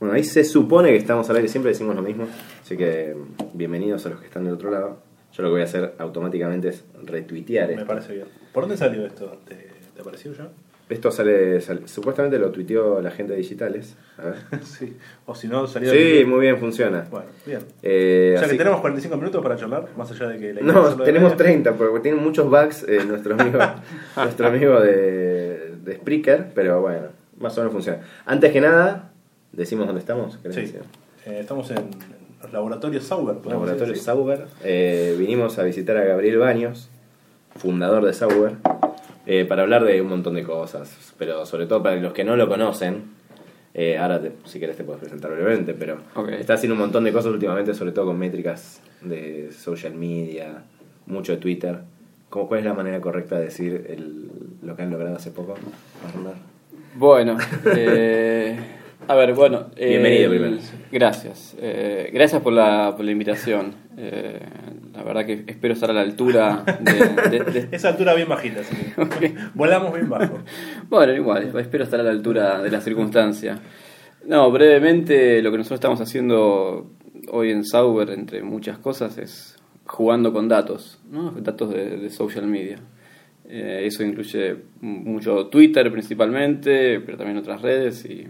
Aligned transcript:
Bueno, 0.00 0.14
ahí 0.14 0.24
se 0.24 0.44
supone 0.44 0.88
que 0.88 0.96
estamos 0.96 1.28
al 1.30 1.36
aire, 1.36 1.48
siempre 1.48 1.72
decimos 1.72 1.94
lo 1.94 2.02
mismo. 2.02 2.26
Así 2.62 2.76
que 2.76 3.14
bienvenidos 3.52 4.06
a 4.06 4.08
los 4.08 4.20
que 4.20 4.26
están 4.26 4.44
del 4.44 4.54
otro 4.54 4.70
lado. 4.70 4.98
Yo 5.32 5.42
lo 5.42 5.48
que 5.50 5.52
voy 5.52 5.60
a 5.60 5.64
hacer 5.64 5.94
automáticamente 5.98 6.68
es 6.68 6.84
retuitear 7.04 7.68
Me 7.68 7.74
esto. 7.74 7.86
parece 7.86 8.14
bien. 8.14 8.26
¿Por 8.52 8.62
dónde 8.64 8.76
salió 8.78 9.04
esto? 9.06 9.38
¿Te, 9.46 9.54
te 9.94 10.00
apareció 10.00 10.32
ya? 10.32 10.48
Esto 10.88 11.10
sale, 11.12 11.60
sale- 11.60 11.86
supuestamente 11.86 12.36
lo 12.38 12.50
tuiteó 12.50 13.00
la 13.00 13.10
gente 13.12 13.34
de 13.34 13.38
digitales. 13.38 13.94
A 14.18 14.22
ver. 14.24 14.34
sí. 14.64 14.96
O 15.26 15.34
si 15.34 15.46
no, 15.48 15.66
salió. 15.66 15.92
Sí, 15.92 16.24
muy 16.26 16.40
bien, 16.40 16.58
funciona. 16.58 17.06
Bueno, 17.10 17.26
bien. 17.46 17.60
Eh, 17.82 18.34
O 18.36 18.40
sea 18.40 18.48
que 18.48 18.56
tenemos 18.56 18.80
45 18.80 19.16
minutos 19.18 19.42
para 19.42 19.56
charlar, 19.56 19.86
más 19.98 20.10
allá 20.10 20.28
de 20.28 20.38
que 20.38 20.54
la 20.54 20.62
No, 20.62 20.96
tenemos 20.96 21.32
media. 21.32 21.36
30, 21.36 21.74
porque 21.74 22.00
tiene 22.00 22.18
muchos 22.18 22.48
bugs 22.50 22.84
eh, 22.88 23.04
nuestro 23.06 23.34
amigo, 23.34 23.58
nuestro 24.16 24.46
amigo 24.48 24.80
de, 24.80 25.74
de 25.84 25.94
Spreaker, 25.96 26.48
pero 26.54 26.80
bueno, 26.80 27.08
más 27.38 27.56
o 27.58 27.60
menos 27.60 27.72
funciona. 27.74 28.00
Antes 28.26 28.50
que 28.50 28.60
nada, 28.60 29.09
decimos 29.52 29.86
dónde 29.86 30.00
estamos. 30.00 30.36
¿querés 30.38 30.70
Sí. 30.70 30.76
Eh, 31.26 31.38
estamos 31.40 31.70
en 31.70 31.90
los 32.42 32.52
laboratorios 32.52 33.04
Sauber. 33.04 33.36
podemos 33.36 33.66
Laboratorio 33.66 33.92
decir. 33.92 34.04
Sauber. 34.04 34.46
Eh, 34.64 35.14
vinimos 35.18 35.58
a 35.58 35.62
visitar 35.62 35.96
a 35.96 36.04
Gabriel 36.04 36.38
Baños, 36.38 36.88
fundador 37.56 38.04
de 38.04 38.12
Sauber, 38.12 38.52
eh, 39.26 39.44
para 39.44 39.62
hablar 39.62 39.84
de 39.84 40.00
un 40.00 40.08
montón 40.08 40.34
de 40.34 40.42
cosas, 40.44 41.14
pero 41.18 41.44
sobre 41.46 41.66
todo 41.66 41.82
para 41.82 41.96
los 41.96 42.12
que 42.12 42.24
no 42.24 42.36
lo 42.36 42.48
conocen. 42.48 43.18
eh, 43.72 43.96
ahora, 43.98 44.20
te- 44.20 44.32
si 44.46 44.58
querés, 44.58 44.76
te 44.76 44.82
puedes 44.82 45.00
presentar 45.00 45.30
brevemente, 45.30 45.74
pero 45.74 45.98
está 46.32 46.54
haciendo 46.54 46.74
un 46.74 46.80
montón 46.80 47.04
de 47.04 47.12
cosas 47.12 47.30
últimamente, 47.32 47.72
sobre 47.72 47.92
todo 47.92 48.06
con 48.06 48.18
métricas 48.18 48.80
de 49.00 49.52
social 49.52 49.94
media, 49.94 50.64
mucho 51.06 51.30
de 51.32 51.38
Twitter. 51.38 51.78
¿Cómo, 52.30 52.48
¿Cuál 52.48 52.60
es 52.60 52.66
la 52.66 52.74
manera 52.74 53.00
correcta 53.00 53.38
de 53.38 53.44
decir 53.44 53.86
el- 53.88 54.28
lo 54.62 54.74
que 54.74 54.82
han 54.82 54.90
logrado 54.90 55.14
hace 55.14 55.30
poco? 55.30 55.54
Arnar? 56.08 56.34
Bueno, 56.96 57.36
eh, 57.76 58.58
a 59.10 59.14
ver, 59.16 59.34
bueno. 59.34 59.66
eh, 59.76 59.88
Bienvenido 59.88 60.30
primero. 60.30 60.56
Gracias. 60.92 61.56
Eh, 61.60 62.10
gracias 62.12 62.42
por 62.42 62.52
la, 62.52 62.94
por 62.96 63.04
la 63.04 63.10
invitación. 63.10 63.74
Eh, 63.96 64.38
la 64.94 65.02
verdad 65.02 65.26
que 65.26 65.44
espero 65.46 65.74
estar 65.74 65.90
a 65.90 65.92
la 65.94 66.02
altura 66.02 66.64
de... 66.80 67.38
de- 67.38 67.44
de- 67.44 67.68
Esa 67.76 67.88
altura 67.88 68.14
bien 68.14 68.28
bajita, 68.28 68.60
que 69.18 69.34
volamos 69.54 69.92
bien 69.94 70.08
bajo. 70.08 70.38
bueno, 70.88 71.12
igual, 71.14 71.50
espero 71.58 71.84
estar 71.84 72.00
a 72.00 72.02
la 72.02 72.10
altura 72.10 72.60
de 72.62 72.70
la 72.70 72.80
circunstancia. 72.80 73.58
No, 74.26 74.50
brevemente, 74.50 75.42
lo 75.42 75.50
que 75.50 75.58
nosotros 75.58 75.78
estamos 75.78 76.00
haciendo 76.00 76.90
hoy 77.30 77.50
en 77.50 77.64
Sauber, 77.64 78.10
entre 78.10 78.42
muchas 78.42 78.78
cosas, 78.78 79.18
es 79.18 79.56
jugando 79.86 80.32
con 80.32 80.48
datos, 80.48 81.00
¿no? 81.10 81.32
datos 81.32 81.70
de, 81.72 81.96
de 81.96 82.10
social 82.10 82.46
media. 82.46 82.78
Eh, 83.48 83.82
eso 83.86 84.04
incluye 84.04 84.56
mucho 84.80 85.46
Twitter 85.48 85.90
principalmente, 85.90 87.00
pero 87.00 87.16
también 87.18 87.38
otras 87.38 87.60
redes 87.62 88.04
y 88.04 88.28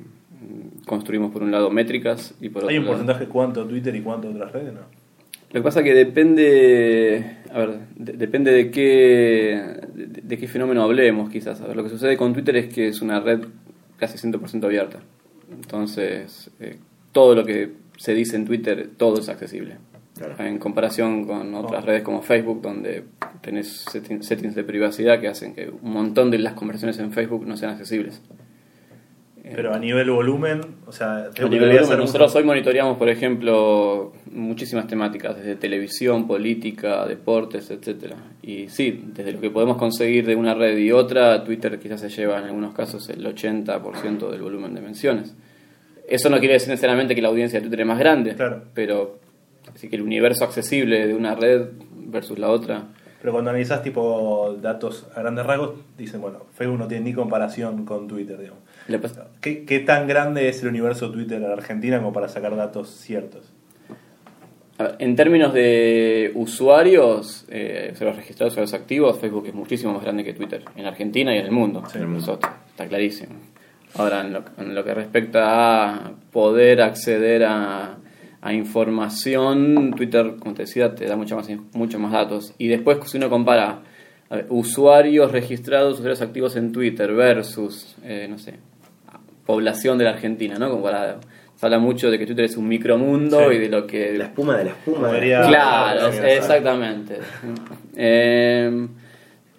construimos 0.87 1.31
por 1.33 1.43
un 1.43 1.51
lado 1.51 1.71
métricas 1.71 2.35
y 2.41 2.49
por 2.49 2.63
otro 2.65 2.71
¿Hay 2.71 2.79
un 2.79 2.85
lado- 2.85 2.97
porcentaje 2.99 3.27
cuánto 3.29 3.65
Twitter 3.67 3.95
y 3.95 4.01
cuánto 4.01 4.29
otras 4.31 4.53
redes? 4.53 4.73
No. 4.75 4.81
Lo 4.81 5.61
que 5.61 5.63
pasa 5.63 5.83
que 5.83 5.95
depende, 5.95 7.37
a 7.53 7.59
ver, 7.59 7.79
de- 7.97 8.13
depende 8.13 8.53
de 8.53 8.71
qué, 8.71 9.61
de, 9.95 10.07
de 10.23 10.39
qué 10.39 10.47
fenómeno 10.49 10.83
hablemos 10.83 11.29
quizás. 11.31 11.61
A 11.61 11.67
ver, 11.67 11.77
lo 11.77 11.83
que 11.83 11.89
sucede 11.91 12.17
con 12.17 12.33
Twitter 12.33 12.57
es 12.57 12.73
que 12.73 12.89
es 12.89 13.03
una 13.03 13.21
red 13.21 13.41
casi 13.99 14.17
100% 14.19 14.65
abierta. 14.65 15.01
Entonces, 15.53 16.51
eh, 16.61 16.77
todo 17.13 17.35
lo 17.35 17.45
que 17.45 17.71
se 17.97 18.15
dice 18.15 18.37
en 18.37 18.45
Twitter, 18.47 18.91
todo 18.97 19.19
es 19.21 19.29
accesible. 19.29 19.77
Claro. 20.17 20.35
En 20.45 20.59
comparación 20.59 21.25
con 21.27 21.55
otras 21.55 21.83
Oh. 21.83 21.87
redes 21.87 22.03
como 22.03 22.23
Facebook, 22.23 22.61
donde 22.63 23.05
tenés 23.41 23.87
setting- 23.91 24.23
settings 24.23 24.55
de 24.55 24.65
privacidad 24.65 25.21
que 25.21 25.29
hacen 25.29 25.55
que 25.55 25.71
un 25.71 25.93
montón 25.93 26.31
de 26.31 26.39
las 26.39 26.53
conversaciones 26.55 26.99
en 26.99 27.13
Facebook 27.13 27.47
no 27.47 27.57
sean 27.57 27.73
accesibles. 27.73 28.21
Pero 29.43 29.73
a 29.75 29.79
nivel 29.79 30.11
volumen, 30.11 30.61
o 30.87 30.93
sea, 30.93 31.31
A 31.37 31.49
nivel 31.49 31.71
volumen, 31.77 31.99
nosotros 31.99 32.35
hoy 32.37 32.45
monitoreamos, 32.45 32.97
por 32.99 33.09
ejemplo, 33.09 34.13
muchísimas 34.31 34.87
temáticas, 34.87 35.37
desde 35.37 35.57
televisión, 35.57 36.27
política, 36.27 37.07
deportes, 37.07 37.71
etcétera. 37.71 38.17
Y 38.43 38.69
sí, 38.69 39.03
desde 39.15 39.33
lo 39.33 39.41
que 39.41 39.51
podemos 39.51 39.77
conseguir 39.77 40.27
de 40.27 40.37
una 40.37 40.55
red 40.55 40.77
y 40.79 40.93
otra, 40.93 41.43
Twitter 41.45 41.79
quizás 41.79 42.01
se 42.01 42.09
lleva 42.11 42.39
en 42.39 42.45
algunos 42.45 42.75
casos 42.75 43.09
el 43.09 43.25
80% 43.25 44.31
del 44.31 44.43
volumen 44.43 44.75
de 44.75 44.81
menciones. 44.81 45.35
Eso 46.09 46.29
no 46.29 46.39
quiere 46.39 46.55
decir 46.55 46.69
necesariamente 46.69 47.15
que 47.15 47.23
la 47.23 47.29
audiencia 47.29 47.59
de 47.61 47.63
Twitter 47.67 47.81
es 47.81 47.87
más 47.87 47.99
grande, 47.99 48.35
Claro. 48.35 48.63
pero 48.75 49.19
así 49.75 49.89
que 49.89 49.97
el 49.97 50.03
universo 50.03 50.45
accesible 50.45 51.07
de 51.07 51.15
una 51.15 51.35
red 51.35 51.69
versus 51.93 52.39
la 52.39 52.51
otra. 52.51 52.89
Pero 53.21 53.33
cuando 53.33 53.51
analizás 53.51 53.83
tipo 53.83 54.57
datos 54.63 55.07
a 55.15 55.21
grandes 55.21 55.45
rasgos, 55.47 55.73
dicen, 55.99 56.21
bueno, 56.21 56.39
Facebook 56.55 56.79
no 56.79 56.89
tiene 56.89 57.05
ni 57.05 57.13
comparación 57.13 57.85
con 57.85 58.09
Twitter, 58.09 58.39
digamos. 58.39 58.63
¿Qué, 59.41 59.65
qué 59.65 59.81
tan 59.81 60.09
grande 60.09 60.49
es 60.49 60.63
el 60.63 60.69
universo 60.69 61.11
Twitter 61.11 61.43
en 61.43 61.51
Argentina 61.51 61.99
como 61.99 62.13
para 62.13 62.29
sacar 62.29 62.57
datos 62.57 62.91
ciertos? 62.91 63.53
A 64.79 64.85
ver, 64.85 64.97
en 64.99 65.15
términos 65.15 65.53
de 65.53 66.33
usuarios, 66.35 67.45
eh, 67.51 67.93
los 68.01 68.17
registrados 68.17 68.57
o 68.57 68.61
los 68.61 68.73
activos, 68.73 69.19
Facebook 69.19 69.47
es 69.47 69.55
muchísimo 69.55 69.93
más 69.93 70.03
grande 70.03 70.25
que 70.25 70.33
Twitter, 70.33 70.65
en 70.75 70.87
Argentina 70.87 71.35
y 71.35 71.39
en 71.39 71.45
el 71.45 71.53
mundo. 71.53 71.83
Sí. 71.87 71.99
En 71.99 72.05
el 72.05 72.09
mundo. 72.09 72.39
Está 72.71 72.89
clarísimo. 72.89 73.35
Ahora, 73.97 74.23
en 74.23 74.33
lo, 74.33 74.45
en 74.57 74.75
lo 74.75 74.85
que 74.85 74.95
respecta 74.95 75.97
a 75.97 76.13
poder 76.33 76.81
acceder 76.81 77.45
a, 77.45 77.99
a 78.41 78.53
información, 78.55 79.93
Twitter, 79.97 80.37
como 80.39 80.55
te 80.55 80.63
decía, 80.63 80.95
te 80.95 81.07
da 81.07 81.17
mucho 81.17 81.37
más, 81.37 81.49
mucho 81.75 81.99
más 81.99 82.13
datos. 82.13 82.55
Y 82.57 82.69
después, 82.69 82.99
si 83.05 83.19
uno 83.19 83.29
compara 83.29 83.81
ver, 84.37 84.47
usuarios 84.49 85.33
registrados, 85.33 85.95
usuarios 85.95 86.21
activos 86.23 86.57
en 86.57 86.73
Twitter 86.73 87.13
versus, 87.13 87.97
eh, 88.05 88.27
no 88.31 88.39
sé, 88.39 88.55
población 89.47 89.99
de 89.99 90.05
la 90.05 90.11
Argentina, 90.11 90.57
¿no? 90.59 90.71
Como 90.71 90.83
para- 90.83 91.19
se 91.57 91.67
habla 91.67 91.79
mucho 91.79 92.11
de 92.11 92.19
que 92.19 92.25
Twitter 92.27 92.45
es 92.47 92.57
un 92.57 92.69
micromundo 92.69 93.51
Sí. 93.51 93.57
y 93.57 93.59
de 93.59 93.69
lo 93.69 93.87
que 93.87 94.17
La 94.17 94.25
espuma 94.27 94.57
de 94.57 94.65
la 94.65 94.71
espuma. 94.71 95.09
Debería- 95.09 95.47
Claro, 95.47 96.07
exactamente. 96.09 97.19
Eh, 97.97 98.89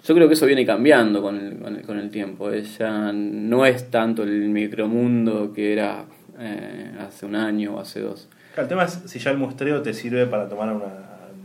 yo 0.04 0.16
creo 0.16 0.28
que 0.28 0.34
eso 0.34 0.46
viene 0.48 0.66
cambiando 0.66 1.22
con 1.22 1.38
el, 1.38 1.58
con 1.60 1.76
el, 1.76 1.82
con 1.84 2.00
el 2.00 2.10
tiempo. 2.10 2.52
eh, 2.52 2.64
Ya 2.64 3.12
no 3.14 3.66
es 3.66 3.92
tanto 3.92 4.24
el 4.24 4.50
micromundo 4.50 5.54
que 5.54 5.74
era 5.74 6.06
eh, 6.40 6.92
hace 7.08 7.26
un 7.28 7.36
año 7.36 7.76
o 7.76 7.80
hace 7.80 8.00
dos. 8.00 8.28
Claro, 8.54 8.64
el 8.64 8.68
tema 8.70 8.86
es 8.86 8.94
si 9.06 9.20
ya 9.20 9.30
el 9.32 9.38
muestreo 9.38 9.82
te 9.84 9.94
sirve 9.94 10.26
para 10.26 10.50
tomar 10.50 10.74
una 10.74 10.88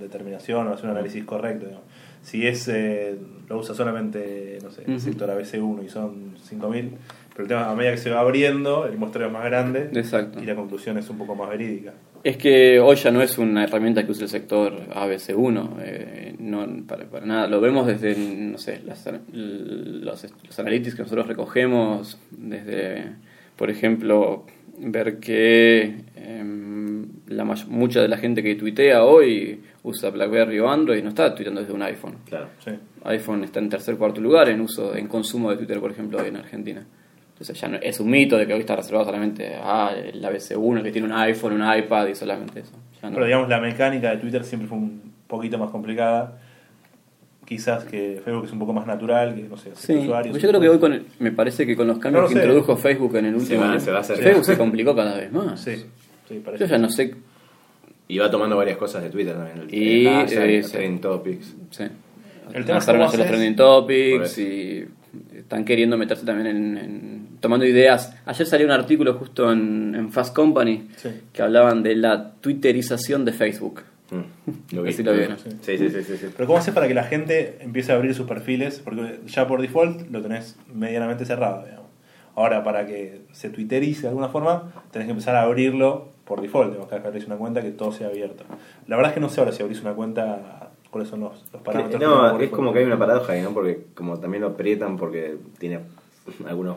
determinación 0.01 0.67
o 0.69 0.73
hacer 0.73 0.87
un 0.87 0.93
análisis 0.93 1.23
correcto. 1.25 1.67
digamos. 1.67 1.85
Si 2.27 2.45
es 2.45 2.67
eh, 2.67 3.15
lo 3.49 3.59
usa 3.59 3.73
solamente, 3.73 4.59
no 4.61 4.73
sé, 4.73 4.83
el 4.85 4.95
Ujú. 4.97 4.99
sector 5.01 5.31
ABC1 5.31 5.85
y 5.85 5.89
son 5.89 6.35
5.000, 6.51 6.91
pero 7.31 7.43
el 7.45 7.49
tema 7.49 7.71
a 7.71 7.77
medida 7.77 7.93
que 7.93 7.99
se 7.99 8.11
va 8.11 8.19
abriendo, 8.19 8.85
el 8.85 8.99
muestreo 8.99 9.29
es 9.29 9.33
más 9.33 9.45
grande 9.45 9.91
Exacto. 9.95 10.43
y 10.43 10.45
la 10.45 10.57
conclusión 10.57 10.99
es 10.99 11.09
un 11.09 11.19
poco 11.19 11.37
más 11.37 11.49
verídica. 11.51 11.93
Es 12.25 12.37
que 12.37 12.81
hoy 12.81 12.97
ya 12.97 13.13
no 13.13 13.23
es 13.23 13.39
una 13.39 13.63
herramienta 13.63 14.05
que 14.05 14.11
use 14.11 14.25
el 14.25 14.29
sector 14.29 14.73
ABC1, 14.93 15.69
eh, 15.83 16.35
no, 16.41 16.67
para, 16.85 17.05
para 17.05 17.27
nada. 17.27 17.47
Lo 17.47 17.61
vemos 17.61 17.87
desde, 17.87 18.17
no 18.17 18.59
sé, 18.59 18.81
las, 18.85 19.09
los, 19.33 20.27
los 20.49 20.59
analytics 20.59 20.97
que 20.97 21.03
nosotros 21.03 21.29
recogemos, 21.29 22.19
desde, 22.33 23.05
por 23.55 23.71
ejemplo, 23.71 24.45
ver 24.79 25.21
que 25.21 26.01
em, 26.17 26.86
la 27.29 27.45
mucha 27.45 28.01
de 28.03 28.09
la 28.09 28.17
gente 28.19 28.43
que 28.43 28.55
tuitea 28.55 29.05
hoy 29.05 29.61
usa 29.83 30.11
BlackBerry 30.11 30.59
o 30.61 30.69
Android 30.69 30.99
y 30.99 31.03
no 31.03 31.09
está 31.11 31.35
tuiteando 31.35 31.61
desde 31.61 31.73
un 31.75 31.83
iPhone. 31.83 32.15
Claro. 32.27 32.49
Sí. 32.65 32.71
iPhone 33.05 33.45
está 33.45 33.59
en 33.61 33.69
tercer 33.69 33.97
cuarto 33.97 34.21
lugar 34.21 34.49
en 34.49 34.61
uso, 34.61 34.95
en 34.97 35.07
consumo 35.09 35.51
de 35.51 35.57
Twitter, 35.57 35.81
por 35.81 35.91
ejemplo, 35.91 36.19
hoy 36.21 36.29
en 36.29 36.37
Argentina. 36.37 36.85
Entonces 37.33 37.61
ya 37.61 37.69
no, 37.69 37.77
es 37.77 38.01
un 38.01 38.09
mito 38.11 38.37
de 38.39 38.47
que 38.47 38.55
hoy 38.55 38.61
está 38.61 38.77
reservado 38.77 39.05
solamente 39.05 39.55
a 39.57 39.91
el 39.95 40.25
ABC1 40.25 40.83
que 40.83 40.91
tiene 40.91 41.07
un 41.07 41.13
iPhone, 41.13 41.61
un 41.61 41.77
iPad 41.79 42.07
y 42.09 42.15
solamente 42.15 42.61
eso. 42.61 42.73
Ya 43.03 43.09
no. 43.11 43.15
Pero 43.15 43.27
digamos, 43.27 43.49
la 43.49 43.61
mecánica 43.61 44.11
de 44.11 44.17
Twitter 44.19 44.43
siempre 44.45 44.69
fue 44.69 44.79
un 44.79 45.03
poquito 45.27 45.59
más 45.59 45.71
complicada. 45.71 46.39
Quizás 47.45 47.85
que 47.85 48.21
Facebook 48.25 48.47
es 48.47 48.53
un 48.53 48.59
poco 48.59 48.73
más 48.73 48.87
natural, 48.89 49.35
que 49.37 49.43
no 49.43 49.57
sé, 49.57 49.71
Sí, 49.77 49.95
usuarios. 49.95 50.33
porque 50.33 50.43
yo 50.43 50.49
creo 50.49 50.61
que 50.61 50.69
hoy 50.69 50.79
con 50.81 50.93
el- 50.95 51.07
me 51.21 51.31
parece 51.31 51.65
que 51.65 51.77
con 51.77 51.87
los 51.87 51.99
cambios 51.99 52.23
No 52.23 52.23
lo 52.23 52.29
que 52.29 52.35
sé. 52.35 52.41
introdujo 52.41 52.77
Facebook 52.77 53.17
en 53.17 53.27
el 53.27 53.35
último 53.37 53.63
año, 53.63 53.79
se 53.79 53.93
va 53.93 53.99
a 53.99 54.01
hacer- 54.01 54.17
Facebook 54.17 54.45
se 54.45 54.59
complicó 54.59 54.97
cada 54.97 55.17
vez 55.17 55.31
más. 55.31 55.61
Sí, 55.61 55.85
sí, 56.29 56.41
parece. 56.45 56.65
Yo 56.65 56.71
ya 56.71 56.79
no 56.79 56.89
sé, 56.91 57.15
Y 58.09 58.19
va 58.19 58.31
tomando 58.31 58.57
varias 58.57 58.77
cosas 58.77 59.03
de 59.03 59.11
Twitter 59.11 59.35
también. 59.35 59.67
El- 59.69 59.75
Y, 59.75 60.07
eh, 60.07 60.63
sí. 60.63 60.71
trending 60.73 61.01
topics. 61.01 61.55
sí. 61.71 61.85
El 62.55 62.65
tema 62.65 62.79
es 62.79 62.87
los 62.87 63.13
trending 63.13 63.57
topics 63.57 64.39
y 64.39 64.87
están 65.37 65.65
queriendo 65.65 65.99
meterse 65.99 66.25
también 66.25 66.47
en, 66.47 66.79
en- 66.79 67.27
tomando 67.41 67.67
ideas. 67.67 68.15
Ayer 68.25 68.47
salió 68.47 68.67
un 68.67 68.73
artículo 68.73 69.15
justo 69.15 69.51
en, 69.51 69.95
en 69.97 70.13
Fast 70.13 70.35
Company 70.35 70.87
Sí. 70.97 71.09
que 71.33 71.43
hablaban 71.43 71.83
de 71.83 71.97
la 71.97 72.31
twitterización 72.41 73.25
de 73.25 73.33
Facebook. 73.33 73.83
Mm, 74.13 74.77
Lo 74.77 74.83
vi. 74.85 74.91
Así 74.91 75.03
lo 75.03 75.13
vieron. 75.13 75.37
Sí, 75.39 75.51
sí, 75.63 75.79
sí, 75.91 76.03
sí, 76.05 76.17
sí. 76.17 76.27
Pero 76.37 76.47
¿cómo 76.47 76.59
haces 76.61 76.73
para 76.73 76.87
que 76.87 76.95
la 76.95 77.03
gente 77.05 77.59
empiece 77.61 77.91
a 77.91 77.97
abrir 77.97 78.15
sus 78.15 78.29
perfiles? 78.29 78.81
Porque 78.85 79.19
ya 79.27 79.49
por 79.49 79.61
default 79.61 80.09
lo 80.13 80.23
tenés 80.23 80.57
medianamente 80.73 81.25
cerrado, 81.25 81.65
digamos. 81.65 81.87
Ahora, 82.37 82.63
para 82.63 82.87
que 82.87 83.23
se 83.33 83.51
twitterice 83.51 84.03
de 84.03 84.09
alguna 84.09 84.29
forma, 84.29 84.73
tenés 84.93 85.07
que 85.07 85.11
empezar 85.13 85.35
a 85.35 85.43
abrirlo 85.43 86.11
por 86.27 86.41
default. 86.41 86.77
Vez 86.77 86.87
que 86.89 86.95
abrís 87.09 87.27
una 87.27 87.37
cuenta, 87.37 87.63
que 87.63 87.71
todo 87.71 87.93
sea 87.93 88.09
abierto. 88.09 88.45
La 88.87 88.97
verdad 88.97 89.13
es 89.13 89.15
que 89.15 89.21
no 89.21 89.29
sé 89.29 89.41
ahora 89.41 89.53
si 89.53 89.63
abrís 89.63 89.81
una 89.81 89.95
cuenta, 89.95 90.71
cuáles 90.91 91.09
son 91.09 91.21
los, 91.21 91.45
los 91.53 91.63
parámetros. 91.63 92.01
que 92.01 92.07
No, 92.07 92.39
es 92.41 92.51
como 92.51 92.73
que 92.73 92.81
hay 92.81 92.85
una 92.85 92.99
paradoja 92.99 93.33
ahí, 93.33 93.43
¿no? 93.43 93.53
Porque 93.53 93.87
como 93.95 94.19
también 94.19 94.43
lo 94.43 94.49
aprietan 94.49 94.97
porque 94.97 95.37
tiene 95.59 95.81
algunos 96.47 96.77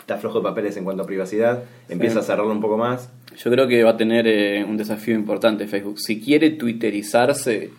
está 0.00 0.18
flojo 0.18 0.38
de 0.38 0.44
papeles 0.44 0.76
en 0.76 0.84
cuanto 0.84 1.02
a 1.02 1.06
privacidad, 1.06 1.64
empieza 1.88 2.20
a 2.20 2.22
cerrarlo 2.22 2.52
un 2.52 2.60
poco 2.60 2.76
más. 2.78 3.10
Yo 3.36 3.50
creo 3.50 3.66
que 3.66 3.82
va 3.82 3.90
a 3.90 3.96
tener 3.96 4.28
eh, 4.28 4.62
un 4.64 4.76
desafío 4.76 5.16
importante 5.16 5.66
Facebook. 5.66 5.98
Si 5.98 6.20
quiere 6.20 6.50
twitterizarse, 6.50 7.70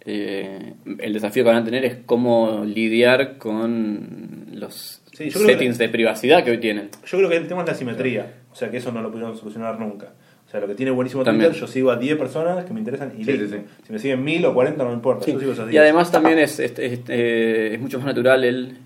eh, 0.00 0.74
el 0.98 1.12
desafío 1.12 1.44
que 1.44 1.50
van 1.50 1.62
a 1.62 1.64
tener 1.64 1.84
es 1.84 1.96
cómo 2.06 2.64
lidiar 2.64 3.36
con 3.38 4.46
los 4.54 5.02
Sí, 5.12 5.30
settings 5.30 5.76
que- 5.78 5.84
de 5.84 5.90
privacidad 5.90 6.44
que 6.44 6.50
hoy 6.52 6.58
tienen. 6.58 6.88
Yo 7.04 7.18
creo 7.18 7.28
que 7.28 7.36
el 7.36 7.46
tema 7.48 7.62
es 7.62 7.68
la 7.68 7.74
simetría. 7.74 8.34
O 8.52 8.54
sea, 8.54 8.70
que 8.70 8.78
eso 8.78 8.90
no 8.92 9.02
lo 9.02 9.10
pudieron 9.10 9.36
solucionar 9.36 9.78
nunca. 9.78 10.12
O 10.46 10.48
sea, 10.50 10.60
lo 10.60 10.68
que 10.68 10.74
tiene 10.74 10.92
buenísimo 10.92 11.24
También. 11.24 11.50
Twitter, 11.50 11.66
yo 11.66 11.72
sigo 11.72 11.90
a 11.90 11.96
10 11.96 12.16
personas 12.16 12.64
que 12.64 12.72
me 12.72 12.78
interesan 12.80 13.12
y 13.18 13.24
Sí, 13.24 13.32
listo. 13.32 13.56
sí, 13.56 13.62
sí. 13.66 13.74
Si 13.86 13.92
me 13.92 13.98
siguen 13.98 14.22
1000 14.22 14.44
o 14.46 14.54
40 14.54 14.82
no 14.84 14.90
me 14.90 14.94
importa. 14.94 15.26
Yo 15.26 15.38
sigo 15.40 15.52
esas 15.52 15.66
10. 15.66 15.74
Y 15.74 15.78
además 15.78 16.12
también 16.12 16.38
es, 16.38 16.60
es, 16.60 16.78
es, 16.78 17.00
eh, 17.08 17.70
es 17.74 17.80
mucho 17.80 17.98
más 17.98 18.06
natural 18.06 18.44
el 18.44 18.78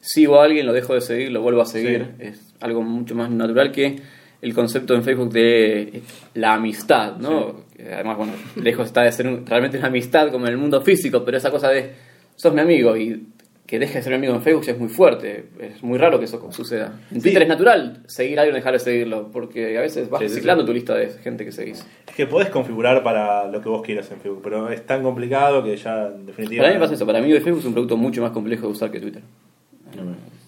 sigo 0.00 0.40
a 0.40 0.44
alguien, 0.44 0.66
lo 0.66 0.72
dejo 0.72 0.94
de 0.94 1.00
seguir, 1.02 1.30
lo 1.30 1.42
vuelvo 1.42 1.60
a 1.62 1.66
seguir. 1.66 2.14
Es 2.18 2.54
algo 2.60 2.82
mucho 2.82 3.14
más 3.14 3.30
natural 3.30 3.70
que 3.72 3.96
el 4.42 4.54
concepto 4.54 4.94
en 4.94 5.02
Facebook 5.02 5.32
de 5.32 5.80
eh, 5.82 6.02
la 6.34 6.54
amistad, 6.54 7.16
¿no? 7.16 7.64
Además, 7.78 8.16
bueno, 8.16 8.32
lejos 8.62 8.86
está 8.86 9.02
de 9.02 9.12
ser 9.12 9.26
un- 9.26 9.44
realmente 9.46 9.78
una 9.78 9.88
amistad 9.88 10.30
como 10.30 10.46
en 10.46 10.52
el 10.52 10.58
mundo 10.58 10.80
físico, 10.82 11.24
pero 11.24 11.36
esa 11.38 11.50
cosa 11.50 11.68
de 11.70 11.90
sos 12.36 12.52
mi 12.54 12.60
amigo 12.60 12.96
y 12.96 13.26
que 13.66 13.78
deje 13.78 13.94
de 13.94 14.02
ser 14.02 14.10
mi 14.12 14.16
amigo 14.16 14.34
en 14.34 14.42
Facebook 14.42 14.64
es 14.68 14.78
muy 14.78 14.88
fuerte. 14.88 15.46
Es 15.58 15.82
muy 15.82 15.96
raro 15.98 16.18
que 16.18 16.26
eso 16.26 16.40
suceda. 16.52 17.00
En 17.10 17.22
Twitter 17.22 17.42
es 17.42 17.48
natural 17.48 18.02
seguir 18.06 18.38
a 18.38 18.42
alguien 18.42 18.54
dejar 18.56 18.74
de 18.74 18.78
seguirlo, 18.78 19.30
porque 19.32 19.78
a 19.78 19.80
veces 19.80 20.10
vas 20.10 20.20
Sí, 20.20 20.26
reciclando 20.28 20.62
sí. 20.64 20.66
tu 20.66 20.72
lista 20.74 20.94
de 20.94 21.08
gente 21.08 21.44
que 21.46 21.52
seguís. 21.52 21.84
Es 22.06 22.14
que 22.14 22.26
podés 22.26 22.50
configurar 22.50 23.02
para 23.02 23.46
lo 23.48 23.62
que 23.62 23.68
vos 23.70 23.82
quieras 23.82 24.10
en 24.10 24.20
Facebook, 24.20 24.40
pero 24.44 24.68
es 24.70 24.84
tan 24.84 25.02
complicado 25.02 25.64
que 25.64 25.76
ya 25.76 26.08
en 26.08 26.26
definitiva. 26.26 26.62
Para 26.62 26.74
mí 26.74 26.78
me 26.78 26.84
pasa 26.84 26.94
eso, 26.94 27.06
para 27.06 27.20
mí 27.20 27.32
Facebook 27.32 27.60
es 27.60 27.64
un 27.64 27.72
producto 27.72 27.96
mucho 27.96 28.20
más 28.20 28.32
complejo 28.32 28.66
de 28.66 28.72
usar 28.72 28.90
que 28.90 29.00
Twitter. 29.00 29.22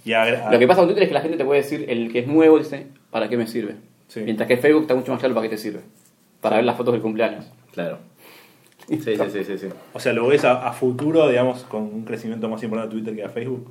Y 0.04 0.10
Lo 0.52 0.58
que 0.58 0.66
pasa 0.68 0.80
con 0.80 0.88
Twitter 0.88 1.04
es 1.04 1.08
que 1.08 1.14
la 1.14 1.20
gente 1.20 1.36
te 1.36 1.44
puede 1.44 1.62
decir, 1.62 1.86
el 1.88 2.12
que 2.12 2.20
es 2.20 2.26
nuevo 2.26 2.58
dice, 2.58 2.86
¿para 3.10 3.28
qué 3.28 3.36
me 3.36 3.46
sirve? 3.46 3.76
Mientras 4.14 4.46
que 4.46 4.56
Facebook 4.56 4.82
está 4.82 4.94
mucho 4.94 5.10
más 5.10 5.18
claro 5.20 5.34
para 5.34 5.48
qué 5.48 5.56
te 5.56 5.60
sirve. 5.60 5.80
Para 6.40 6.56
ver 6.56 6.64
las 6.64 6.76
fotos 6.76 6.92
del 6.92 7.02
cumpleaños. 7.02 7.44
Claro. 7.72 7.98
Sí, 8.88 8.98
sí, 9.04 9.16
sí, 9.32 9.44
sí. 9.44 9.58
sí. 9.58 9.66
O 9.92 10.00
sea, 10.00 10.12
lo 10.12 10.26
ves 10.28 10.44
a, 10.44 10.66
a 10.68 10.72
futuro, 10.72 11.28
digamos, 11.28 11.64
con 11.64 11.82
un 11.82 12.04
crecimiento 12.04 12.48
más 12.48 12.62
importante 12.62 12.94
de 12.94 13.00
Twitter 13.02 13.16
que 13.16 13.24
a 13.24 13.28
Facebook. 13.30 13.70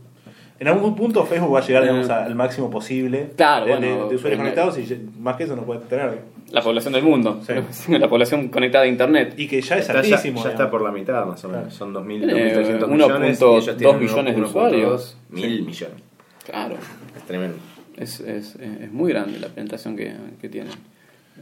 En 0.60 0.68
algún 0.70 0.96
punto 0.96 1.26
Facebook 1.26 1.54
va 1.54 1.60
a 1.60 1.66
llegar, 1.66 1.84
digamos, 1.84 2.10
a- 2.10 2.24
al 2.26 2.36
máximo 2.36 2.70
posible 2.70 3.20
Eh. 3.24 3.32
Claro, 3.36 3.66
de, 3.66 3.72
bueno, 3.72 3.86
de- 3.88 3.94
de 3.94 4.16
usuarios 4.16 4.22
pero- 4.24 4.38
conectados 4.38 4.78
y 4.80 5.10
más 5.20 5.36
que 5.36 5.44
eso 5.46 5.56
no 5.56 5.64
puede 5.64 5.82
tener. 5.82 6.20
La 6.52 6.62
población 6.62 6.94
del 6.94 7.04
mundo. 7.04 7.42
Sí. 7.72 7.92
La 7.98 8.08
población 8.08 8.48
conectada 8.50 8.84
a 8.86 8.88
Internet. 8.88 9.34
Y 9.38 9.48
que 9.48 9.62
ya 9.62 9.76
es 9.78 9.82
Está, 9.90 10.02
ya, 10.02 10.16
altísimo. 10.16 10.44
ya 10.44 10.52
está 10.52 10.70
por 10.70 10.82
la 10.82 10.92
mitad 10.92 11.26
más 11.26 11.44
o 11.44 11.48
menos. 11.50 11.64
Claro. 11.64 11.76
Son 11.76 11.94
2.000, 11.94 12.20
Tiene 12.26 12.56
2.300 12.56 12.88
1.2 12.88 12.90
millones. 12.90 13.42
y 13.42 13.44
ellos 13.46 13.78
tienen 13.78 14.00
millones 14.00 14.36
de 14.36 14.42
1.2, 14.42 14.46
usuarios. 14.50 15.18
Mil 15.30 15.64
millones. 15.64 15.98
Claro. 16.46 16.76
Es 17.18 17.24
tremendo. 17.24 17.58
Es, 17.98 18.20
es, 18.20 18.56
es 18.56 18.92
muy 18.92 19.12
grande 19.12 19.40
la 19.40 19.48
penetración 19.48 19.96
que, 19.98 20.14
que 20.40 20.48
tienen. 20.50 20.74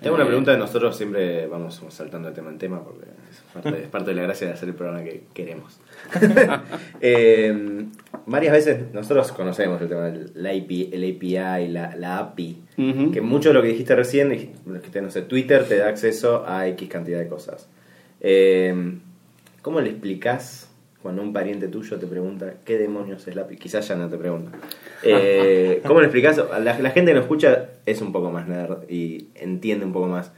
Tengo 0.01 0.15
una 0.15 0.23
Eh, 0.23 0.27
pregunta 0.27 0.51
de 0.51 0.57
nosotros, 0.57 0.97
siempre 0.97 1.47
vamos 1.47 1.81
saltando 1.89 2.29
de 2.29 2.35
tema 2.35 2.49
en 2.49 2.57
tema 2.57 2.83
porque 2.83 3.05
es 3.31 3.39
parte, 3.53 3.83
es 3.83 3.89
parte 3.89 4.09
de 4.09 4.15
la 4.15 4.23
gracia 4.23 4.47
de 4.47 4.53
hacer 4.53 4.69
el 4.69 4.75
programa 4.75 5.03
que 5.03 5.23
queremos. 5.33 5.79
Eh, 7.01 7.85
varias 8.25 8.53
veces 8.53 8.93
nosotros 8.93 9.31
conocemos 9.33 9.81
el 9.81 9.89
tema 9.89 10.05
del 10.09 10.31
API, 10.45 10.89
el 10.93 11.15
API, 11.15 11.67
la, 11.67 11.95
la 11.95 12.19
API, 12.19 12.57
que 13.11 13.21
mucho 13.21 13.49
de 13.49 13.53
lo 13.55 13.61
que 13.61 13.67
dijiste 13.69 13.95
recién, 13.95 14.29
dijiste, 14.29 15.01
no 15.01 15.09
sé, 15.11 15.21
Twitter 15.23 15.65
te 15.67 15.77
da 15.77 15.89
acceso 15.89 16.45
a 16.47 16.67
X 16.69 16.89
cantidad 16.89 17.19
de 17.19 17.27
cosas. 17.27 17.67
Eh, 18.21 18.73
¿Cómo 19.61 19.81
le 19.81 19.89
explicás 19.89 20.69
cuando 21.01 21.21
un 21.21 21.33
pariente 21.33 21.67
tuyo 21.67 21.97
te 21.97 22.07
pregunta 22.07 22.55
qué 22.65 22.77
demonios 22.77 23.27
es 23.27 23.35
la 23.35 23.43
API? 23.43 23.57
Quizás 23.57 23.87
ya 23.87 23.95
no 23.95 24.09
te 24.09 24.17
pregunta. 24.17 24.51
Eh, 25.05 25.81
¿Cómo 25.85 25.99
le 25.99 26.07
explicás? 26.07 26.37
La, 26.63 26.79
la 26.79 26.89
gente 26.91 27.11
que 27.11 27.15
nos 27.15 27.23
escucha 27.23 27.69
es 27.85 28.01
un 28.01 28.11
poco 28.11 28.31
más 28.31 28.47
nerd 28.47 28.89
y 28.89 29.27
entiende 29.35 29.85
un 29.85 29.93
poco 29.93 30.07
más. 30.07 30.31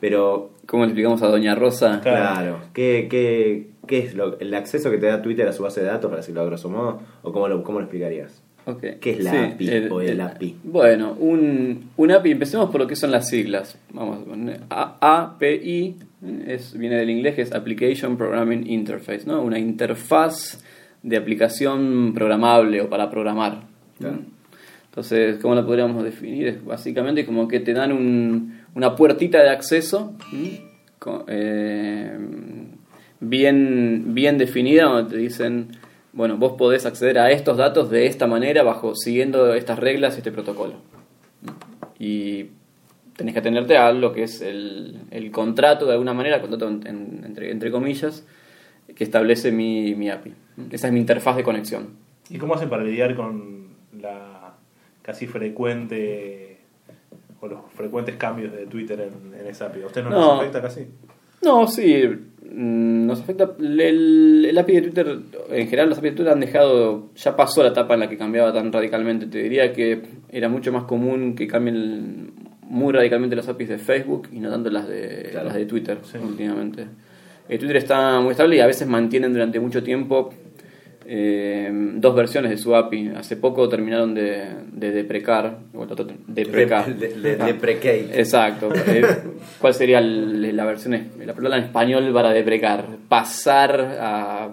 Pero, 0.00 0.50
¿Cómo 0.66 0.82
le 0.84 0.88
explicamos 0.90 1.22
a 1.22 1.28
Doña 1.28 1.54
Rosa? 1.54 2.00
Claro. 2.02 2.34
claro, 2.34 2.58
¿qué, 2.74 3.06
qué, 3.10 3.68
qué 3.86 3.98
es 4.00 4.14
lo, 4.14 4.38
el 4.38 4.52
acceso 4.54 4.90
que 4.90 4.98
te 4.98 5.06
da 5.06 5.22
Twitter 5.22 5.46
a 5.48 5.52
su 5.52 5.62
base 5.62 5.80
de 5.80 5.86
datos, 5.86 6.08
para 6.10 6.20
decirlo 6.20 6.42
a 6.42 6.46
grosso 6.46 6.68
modo? 6.68 7.00
¿O 7.22 7.32
cómo 7.32 7.48
lo, 7.48 7.62
cómo 7.62 7.78
lo 7.78 7.84
explicarías? 7.86 8.42
Ok. 8.66 8.82
¿Qué 9.00 9.10
es 9.12 9.24
la 9.24 9.30
Sí, 9.30 9.36
API 9.36 9.88
o 9.90 10.00
el 10.00 10.20
API? 10.20 10.56
Bueno, 10.64 11.14
un, 11.18 11.90
un 11.96 12.10
API, 12.10 12.30
empecemos 12.32 12.70
por 12.70 12.80
lo 12.80 12.86
que 12.86 12.96
son 12.96 13.10
las 13.10 13.28
siglas. 13.28 13.78
Vamos, 13.92 14.18
A- 14.70 14.96
API 15.00 15.96
es, 16.46 16.76
viene 16.78 16.96
del 16.96 17.10
inglés 17.10 17.34
que 17.34 17.42
es 17.42 17.52
Application 17.52 18.16
Programming 18.16 18.66
Interface, 18.70 19.26
¿no? 19.26 19.42
Una 19.42 19.58
interfaz 19.58 20.62
de 21.02 21.16
aplicación 21.18 22.12
programable 22.14 22.80
o 22.80 22.88
para 22.88 23.10
programar. 23.10 23.62
Claro. 23.98 24.18
Entonces, 24.86 25.38
¿cómo 25.42 25.54
lo 25.54 25.66
podríamos 25.66 26.04
definir? 26.04 26.46
Es 26.48 26.64
básicamente 26.64 27.24
como 27.26 27.48
que 27.48 27.60
te 27.60 27.72
dan 27.72 27.92
un- 27.92 28.60
una 28.74 28.94
puertita 28.96 29.42
de 29.42 29.50
acceso 29.50 30.14
eh, 31.28 32.16
bien, 33.20 34.14
bien 34.14 34.38
definida 34.38 34.84
donde 34.84 35.10
te 35.10 35.16
dicen, 35.18 35.68
bueno, 36.12 36.36
vos 36.36 36.52
podés 36.52 36.86
acceder 36.86 37.18
a 37.18 37.30
estos 37.30 37.56
datos 37.56 37.90
de 37.90 38.06
esta 38.06 38.26
manera, 38.26 38.62
bajo 38.62 38.94
siguiendo 38.94 39.52
estas 39.54 39.78
reglas 39.78 40.14
y 40.14 40.18
este 40.18 40.32
protocolo. 40.32 40.74
Y 41.98 42.46
tenés 43.16 43.34
que 43.34 43.40
atenderte 43.40 43.76
a 43.76 43.92
lo 43.92 44.12
que 44.12 44.24
es 44.24 44.40
el, 44.40 44.98
el 45.10 45.30
contrato, 45.30 45.86
de 45.86 45.92
alguna 45.92 46.14
manera, 46.14 46.40
contrato 46.40 46.68
en- 46.68 46.86
en- 46.86 47.22
entre, 47.24 47.50
entre 47.50 47.70
comillas, 47.70 48.24
que 48.94 49.04
establece 49.04 49.50
mi, 49.52 49.94
mi 49.94 50.10
API. 50.10 50.32
Esa 50.70 50.86
es 50.88 50.92
mi 50.92 51.00
interfaz 51.00 51.36
de 51.36 51.42
conexión. 51.42 51.88
¿Y 52.30 52.38
cómo 52.38 52.54
hacen 52.54 52.68
para 52.68 52.84
lidiar 52.84 53.14
con 53.14 53.63
la 54.04 54.54
casi 55.02 55.26
frecuente 55.26 56.58
o 57.40 57.46
los 57.48 57.60
frecuentes 57.74 58.16
cambios 58.16 58.52
de 58.52 58.66
Twitter 58.66 59.00
en, 59.00 59.38
en 59.38 59.46
esa 59.46 59.66
API? 59.66 59.82
¿A 59.82 59.86
ustedes 59.86 60.06
no, 60.08 60.12
No. 60.12 60.32
les 60.34 60.40
afecta 60.50 60.62
casi? 60.62 60.86
No, 61.42 61.66
sí, 61.66 62.04
mm, 62.42 63.06
nos 63.06 63.20
afecta. 63.20 63.50
El, 63.58 64.46
el 64.48 64.56
API 64.58 64.74
de 64.76 64.82
Twitter, 64.82 65.18
en 65.50 65.64
general, 65.66 65.88
los 65.90 65.98
API 65.98 66.10
de 66.10 66.16
Twitter 66.16 66.32
han 66.32 66.40
dejado. 66.40 67.10
Ya 67.16 67.36
pasó 67.36 67.62
la 67.62 67.68
etapa 67.70 67.94
en 67.94 68.00
la 68.00 68.08
que 68.08 68.16
cambiaba 68.16 68.52
tan 68.52 68.72
radicalmente. 68.72 69.26
Te 69.26 69.42
diría 69.42 69.72
que 69.72 70.00
era 70.30 70.48
mucho 70.48 70.72
más 70.72 70.84
común 70.84 71.34
que 71.34 71.46
cambien 71.46 72.32
muy 72.62 72.94
radicalmente 72.94 73.36
las 73.36 73.46
APIs 73.48 73.68
de 73.68 73.78
Facebook 73.78 74.28
y 74.32 74.40
no 74.40 74.50
tanto 74.50 74.70
las 74.70 74.88
de, 74.88 75.28
Claro. 75.32 75.46
las 75.48 75.54
de 75.56 75.66
Twitter 75.66 75.98
Sí. 76.02 76.16
últimamente. 76.16 76.86
Eh, 77.46 77.58
Twitter 77.58 77.76
está 77.76 78.20
muy 78.20 78.30
estable 78.30 78.56
y 78.56 78.60
a 78.60 78.66
veces 78.66 78.88
mantienen 78.88 79.34
durante 79.34 79.60
mucho 79.60 79.82
tiempo 79.82 80.32
eh, 81.06 81.70
dos 81.96 82.14
versiones 82.14 82.50
de 82.50 82.56
su 82.58 82.74
API. 82.74 83.08
Hace 83.16 83.36
poco 83.36 83.68
terminaron 83.68 84.14
de, 84.14 84.46
de 84.72 84.90
deprecar. 84.92 85.58
o 85.74 85.86
deprecar. 86.26 86.94
De, 86.94 87.36
de. 87.36 88.10
Exacto. 88.14 88.70
Eh, 88.74 89.04
¿Cuál 89.60 89.74
sería 89.74 90.00
la 90.00 90.64
versión, 90.64 90.92
la 91.24 91.34
palabra 91.34 91.58
en 91.58 91.64
español 91.64 92.10
para 92.12 92.30
deprecar? 92.30 92.86
Pasar 93.08 93.80
a. 94.00 94.48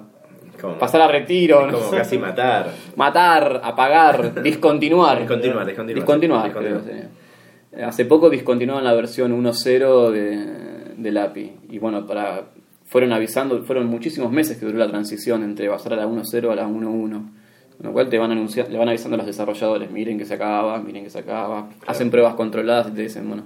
Pasar 0.80 1.02
a 1.02 1.08
retiro, 1.08 1.66
no 1.66 1.74
Como 1.80 1.90
sé. 1.90 1.98
casi 1.98 2.18
matar. 2.20 2.70
matar, 2.96 3.62
apagar, 3.64 4.44
discontinuar. 4.44 5.18
Discontinuar, 5.20 5.66
discontinuar. 5.66 5.96
Discontinuar, 5.96 6.44
Discontinuar. 6.46 6.84
creo, 6.84 7.02
sí. 7.02 7.82
Hace 7.84 8.06
poco 8.06 8.30
discontinuaron 8.30 8.84
la 8.84 8.94
versión 8.94 9.32
1.0 9.44 10.12
de, 10.12 10.94
del 10.98 11.18
API. 11.18 11.52
Y 11.70 11.80
bueno, 11.80 12.06
para 12.06 12.44
fueron 12.92 13.14
avisando, 13.14 13.64
fueron 13.64 13.88
muchísimos 13.88 14.32
meses 14.34 14.58
que 14.58 14.66
duró 14.66 14.78
la 14.78 14.90
transición 14.90 15.44
entre 15.44 15.70
pasar 15.70 15.94
a 15.94 15.96
la 15.96 16.08
1.0 16.08 16.52
a 16.52 16.56
la 16.56 16.68
1.1. 16.68 17.10
Con 17.10 17.88
lo 17.88 17.94
cual 17.94 18.10
te 18.10 18.20
van 18.20 18.32
anunciando, 18.32 18.70
le 18.74 18.78
van 18.78 18.90
avisando 18.90 19.16
a 19.16 19.18
los 19.20 19.26
desarrolladores, 19.28 19.90
miren 19.90 20.18
que 20.18 20.26
se 20.26 20.34
acaba, 20.34 20.78
miren 20.80 21.06
que 21.06 21.10
se 21.10 21.20
acaba. 21.20 21.70
Hacen 21.88 22.12
pruebas 22.12 22.36
controladas 22.36 22.90
y 22.90 22.92
te 22.92 23.02
dicen, 23.04 23.28
bueno, 23.30 23.44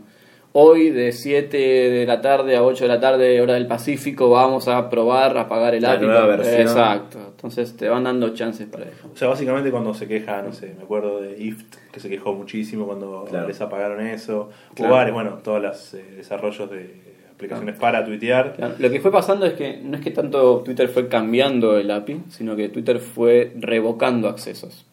hoy 0.54 0.90
de 0.90 1.12
7 1.12 1.58
de 1.58 2.06
la 2.08 2.22
tarde 2.22 2.56
a 2.58 2.64
8 2.64 2.86
de 2.86 2.88
la 2.88 3.00
tarde, 3.00 3.40
hora 3.40 3.54
del 3.54 3.68
Pacífico, 3.68 4.30
vamos 4.32 4.68
a 4.68 4.90
probar 4.90 5.38
a 5.38 5.42
apagar 5.42 5.75
el 5.75 5.84
La 5.84 5.94
API. 5.94 6.06
nueva 6.08 6.25
versión. 6.25 6.62
Exacto. 6.62 7.20
Entonces 7.36 7.78
te 7.78 7.88
van 7.88 8.04
dando 8.04 8.34
chances 8.34 8.66
para 8.68 8.86
eso. 8.86 9.08
O 9.14 9.16
sea, 9.16 9.28
básicamente 9.28 9.70
cuando 9.70 9.94
se 9.94 10.08
queja, 10.08 10.42
no 10.42 10.52
sé, 10.54 10.74
me 10.75 10.84
acuerdo 10.84 11.22
de 11.22 11.38
IFT, 11.42 11.75
que 11.94 12.00
se 12.00 12.10
quejó 12.10 12.34
muchísimo 12.34 12.88
cuando 12.88 13.25
Claro. 13.30 13.48
les 13.48 13.62
apagaron 13.62 14.06
eso. 14.06 14.50
Claro. 14.74 14.92
O 14.92 14.96
varios, 14.98 15.14
bueno, 15.14 15.38
todos 15.44 15.62
los 15.62 15.94
eh, 15.94 16.04
desarrollos 16.18 16.70
de 16.72 17.14
aplicaciones 17.36 17.75
para 17.77 18.06
tuitear. 18.06 18.54
Claro, 18.56 18.75
Lo 18.80 18.89
que 18.89 19.00
fue 19.00 19.12
pasando 19.12 19.46
es 19.46 19.54
que 19.54 19.80
no 19.84 19.98
es 19.98 20.04
que 20.04 20.12
tanto 20.12 20.62
Twitter 20.63 20.88
fue 20.88 21.08
cambiando 21.08 21.77
el 21.77 21.92
API, 21.92 22.22
sino 22.30 22.56
que 22.56 22.70
Twitter 22.70 23.00
fue 23.00 23.51
revocando 23.60 24.30
accesos. 24.30 24.86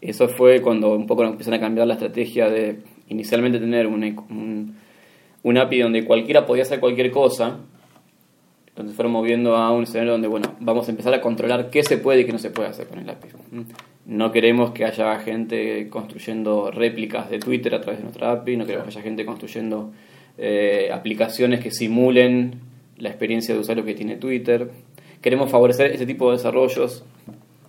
Eso 0.00 0.28
fue 0.28 0.60
cuando 0.60 0.94
un 0.94 1.06
poco 1.06 1.24
empezaron 1.24 1.58
a 1.58 1.60
cambiar 1.60 1.86
la 1.86 1.94
estrategia 1.94 2.48
de 2.48 2.80
inicialmente 3.08 3.58
tener 3.58 3.86
un, 3.86 4.02
un, 4.02 4.76
un 5.42 5.58
API 5.58 5.80
donde 5.80 6.04
cualquiera 6.04 6.46
podía 6.46 6.62
hacer 6.62 6.80
cualquier 6.80 7.10
cosa. 7.10 7.58
Entonces 8.66 8.96
fueron 8.96 9.12
moviendo 9.12 9.56
a 9.56 9.70
un 9.72 9.82
escenario 9.82 10.12
donde, 10.12 10.28
bueno, 10.28 10.54
vamos 10.60 10.88
a 10.88 10.90
empezar 10.90 11.12
a 11.12 11.20
controlar 11.20 11.70
qué 11.70 11.82
se 11.82 11.98
puede 11.98 12.22
y 12.22 12.24
qué 12.24 12.32
no 12.32 12.38
se 12.38 12.50
puede 12.50 12.68
hacer 12.68 12.86
con 12.86 12.98
el 12.98 13.10
API. 13.10 13.28
No 14.06 14.32
queremos 14.32 14.70
que 14.70 14.86
haya 14.86 15.18
gente 15.20 15.88
construyendo 15.90 16.70
réplicas 16.70 17.30
de 17.30 17.38
Twitter 17.38 17.74
a 17.74 17.80
través 17.80 17.98
de 17.98 18.04
nuestra 18.04 18.32
API, 18.32 18.56
no 18.56 18.64
queremos 18.64 18.86
que 18.86 18.98
haya 18.98 19.02
gente 19.02 19.26
construyendo 19.26 19.92
eh, 20.38 20.90
aplicaciones 20.92 21.60
que 21.60 21.70
simulen 21.70 22.60
la 22.98 23.08
experiencia 23.08 23.54
de 23.54 23.60
usuario 23.60 23.84
que 23.84 23.94
tiene 23.94 24.16
Twitter. 24.16 24.70
Queremos 25.22 25.50
favorecer 25.50 25.92
ese 25.92 26.06
tipo 26.06 26.30
de 26.30 26.36
desarrollos 26.38 27.04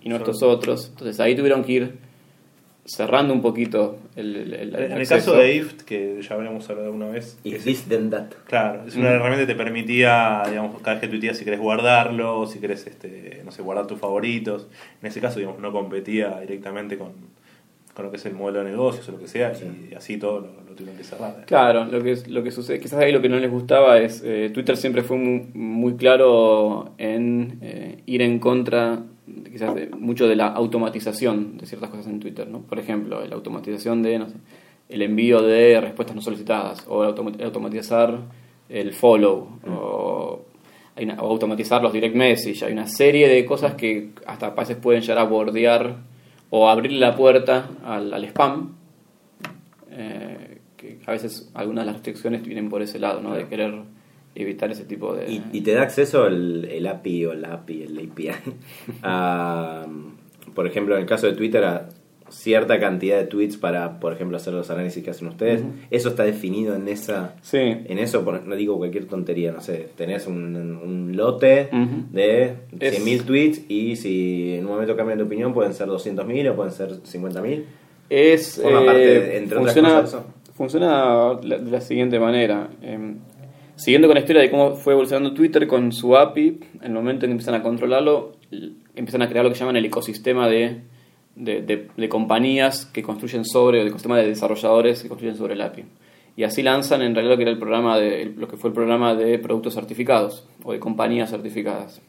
y 0.02 0.08
no 0.08 0.16
estos 0.16 0.42
otros. 0.42 0.88
Entonces 0.90 1.20
ahí 1.20 1.34
tuvieron 1.34 1.64
que 1.64 1.72
ir 1.72 1.94
cerrando 2.84 3.32
un 3.32 3.40
poquito 3.42 3.98
el, 4.16 4.34
el- 4.34 4.54
el 4.54 4.74
En 4.90 4.92
el 4.98 5.06
caso 5.06 5.34
de 5.36 5.54
IFT, 5.54 5.84
que 5.84 6.20
ya 6.20 6.34
habíamos 6.34 6.68
hablado 6.68 6.88
alguna 6.88 7.06
vez, 7.10 7.38
If 7.44 7.54
es- 7.58 7.64
this 7.64 7.82
then 7.84 8.10
that. 8.10 8.26
Claro, 8.48 8.82
es 8.88 8.96
una 8.96 9.10
Mm. 9.10 9.12
herramienta 9.12 9.46
que 9.46 9.52
te 9.52 9.54
permitía, 9.56 10.42
digamos, 10.48 10.80
cada 10.82 10.94
vez 10.94 11.02
que 11.02 11.08
tuiteas 11.08 11.36
si 11.38 11.44
querés 11.44 11.60
guardarlo, 11.60 12.44
si 12.48 12.58
querés, 12.58 12.84
este, 12.88 13.40
no 13.44 13.52
sé, 13.52 13.62
guardar 13.62 13.86
tus 13.86 14.00
favoritos. 14.00 14.66
En 15.00 15.06
ese 15.06 15.20
caso, 15.20 15.38
digamos, 15.38 15.60
no 15.60 15.70
competía 15.70 16.40
directamente 16.40 16.98
con, 16.98 17.12
con 17.94 18.06
lo 18.06 18.10
que 18.10 18.16
es 18.16 18.24
el 18.26 18.34
modelo 18.34 18.60
de 18.64 18.70
negocios 18.70 19.06
o 19.08 19.12
lo 19.12 19.18
que 19.18 19.28
sea, 19.28 19.52
y 19.90 19.94
así 19.94 20.16
todo 20.16 20.40
lo, 20.40 20.46
lo 20.66 20.74
tuvieron 20.74 20.96
que 20.96 21.04
cerrar. 21.04 21.44
Claro, 21.46 21.84
lo 21.84 22.02
que, 22.02 22.16
lo 22.28 22.42
que 22.42 22.50
sucede, 22.50 22.80
quizás 22.80 23.00
ahí 23.00 23.12
lo 23.12 23.20
que 23.20 23.28
no 23.28 23.38
les 23.38 23.50
gustaba 23.50 23.98
es, 23.98 24.22
eh, 24.24 24.50
Twitter 24.52 24.76
siempre 24.76 25.02
fue 25.02 25.18
muy, 25.18 25.48
muy 25.52 25.94
claro 25.96 26.92
en 26.96 27.58
eh, 27.60 27.98
ir 28.06 28.22
en 28.22 28.38
contra, 28.38 29.00
quizás 29.50 29.74
de, 29.74 29.88
mucho 29.90 30.26
de 30.26 30.36
la 30.36 30.46
automatización 30.48 31.58
de 31.58 31.66
ciertas 31.66 31.90
cosas 31.90 32.06
en 32.06 32.18
Twitter, 32.20 32.48
¿no? 32.48 32.60
Por 32.60 32.78
ejemplo, 32.78 33.24
la 33.26 33.34
automatización 33.34 34.02
de, 34.02 34.18
no 34.18 34.28
sé, 34.28 34.36
el 34.88 35.02
envío 35.02 35.42
de 35.42 35.80
respuestas 35.80 36.16
no 36.16 36.22
solicitadas, 36.22 36.84
o 36.88 37.02
automa- 37.02 37.42
automatizar 37.44 38.18
el 38.68 38.92
follow, 38.94 39.58
o, 39.68 40.40
hay 40.96 41.04
una- 41.04 41.22
o 41.22 41.30
automatizar 41.30 41.82
los 41.82 41.92
direct 41.92 42.14
message, 42.16 42.64
hay 42.64 42.72
una 42.72 42.86
serie 42.86 43.28
de 43.28 43.44
cosas 43.44 43.74
que 43.74 44.10
hasta 44.26 44.50
veces 44.50 44.76
pueden 44.76 45.02
llegar 45.02 45.18
a 45.18 45.24
bordear 45.24 45.96
o 46.54 46.68
abrir 46.68 46.92
la 46.92 47.16
puerta 47.16 47.70
al, 47.82 48.12
al 48.12 48.24
spam, 48.26 48.74
eh, 49.90 50.58
que 50.76 50.98
a 51.06 51.12
veces 51.12 51.50
algunas 51.54 51.82
de 51.82 51.86
las 51.86 51.94
restricciones 51.94 52.42
vienen 52.42 52.68
por 52.68 52.82
ese 52.82 52.98
lado, 52.98 53.22
¿no? 53.22 53.32
De 53.32 53.46
querer 53.46 53.72
evitar 54.34 54.70
ese 54.70 54.84
tipo 54.84 55.14
de... 55.14 55.32
Y, 55.32 55.42
y 55.50 55.62
te 55.62 55.72
da 55.72 55.80
acceso 55.80 56.26
el, 56.26 56.66
el 56.70 56.86
API 56.86 57.24
o 57.24 57.32
la 57.32 57.54
API, 57.54 57.84
el 57.84 57.98
API, 57.98 58.28
a, 59.02 59.86
por 60.54 60.66
ejemplo, 60.66 60.94
en 60.94 61.00
el 61.00 61.06
caso 61.06 61.26
de 61.26 61.32
Twitter, 61.32 61.64
a 61.64 61.88
cierta 62.32 62.80
cantidad 62.80 63.18
de 63.18 63.26
tweets 63.26 63.56
para, 63.56 64.00
por 64.00 64.12
ejemplo, 64.12 64.36
hacer 64.36 64.52
los 64.54 64.70
análisis 64.70 65.04
que 65.04 65.10
hacen 65.10 65.28
ustedes. 65.28 65.62
Eso 65.90 66.08
está 66.08 66.24
definido 66.24 66.74
en 66.74 66.88
esa... 66.88 67.34
Sí. 67.42 67.58
En 67.58 67.98
eso, 67.98 68.24
no 68.44 68.56
digo 68.56 68.78
cualquier 68.78 69.04
tontería, 69.06 69.52
no 69.52 69.60
sé, 69.60 69.88
tenés 69.96 70.26
un, 70.26 70.56
un 70.56 71.16
lote 71.16 71.68
de 72.10 72.54
Es- 72.80 73.04
100.000 73.04 73.22
tweets 73.24 73.70
y 73.70 73.96
si 73.96 74.54
en 74.54 74.64
un 74.66 74.72
momento 74.72 74.96
cambian 74.96 75.18
de 75.18 75.24
opinión 75.24 75.52
pueden 75.52 75.74
ser 75.74 75.88
200.000 75.88 76.50
o 76.50 76.56
pueden 76.56 76.72
ser 76.72 76.90
50.000. 77.02 77.64
Es, 78.10 78.60
Forma 78.62 78.82
eh, 78.82 78.86
parte, 78.86 79.44
otras 79.46 79.58
funciona, 79.60 79.88
cosas, 80.00 80.08
eso. 80.08 80.24
funciona 80.54 81.38
la- 81.42 81.58
de 81.58 81.70
la 81.70 81.80
siguiente 81.80 82.18
manera. 82.18 82.68
Eh, 82.82 83.14
siguiendo 83.76 84.08
con 84.08 84.14
la 84.14 84.20
historia 84.20 84.42
de 84.42 84.50
cómo 84.50 84.74
fue 84.74 84.92
evolucionando 84.92 85.32
Twitter 85.34 85.66
con 85.66 85.92
su 85.92 86.16
API, 86.16 86.60
en 86.80 86.84
el 86.84 86.92
momento 86.92 87.24
en 87.26 87.30
que 87.30 87.32
empiezan 87.32 87.54
a 87.54 87.62
controlarlo, 87.62 88.32
empiezan 88.94 89.22
a 89.22 89.28
crear 89.28 89.44
lo 89.44 89.50
que 89.52 89.58
llaman 89.58 89.76
el 89.76 89.84
ecosistema 89.86 90.48
de, 90.48 90.82
de, 91.34 91.62
de- 91.62 91.88
de 91.96 92.08
compañías 92.08 92.86
que 92.86 93.02
construyen 93.02 93.44
sobre, 93.44 93.78
o 93.78 93.82
el 93.82 93.88
ecosistema 93.88 94.18
de 94.18 94.28
desarrolladores 94.28 95.02
que 95.02 95.08
construyen 95.08 95.36
sobre 95.36 95.54
el 95.54 95.62
API. 95.62 95.84
Y 96.36 96.44
así 96.44 96.62
lanzan 96.62 97.02
en 97.02 97.14
realidad 97.14 97.32
lo 97.34 97.36
que 97.36 97.42
era 97.42 97.52
el 97.52 97.58
programa 97.58 97.98
de, 97.98 98.26
lo 98.36 98.48
que 98.48 98.56
fue 98.56 98.68
el 98.68 98.74
programa 98.74 99.14
de 99.14 99.38
productos 99.38 99.74
certificados 99.74 100.48
o 100.64 100.72
de 100.72 100.78
compañías 100.78 101.30
certificadas. 101.30 102.00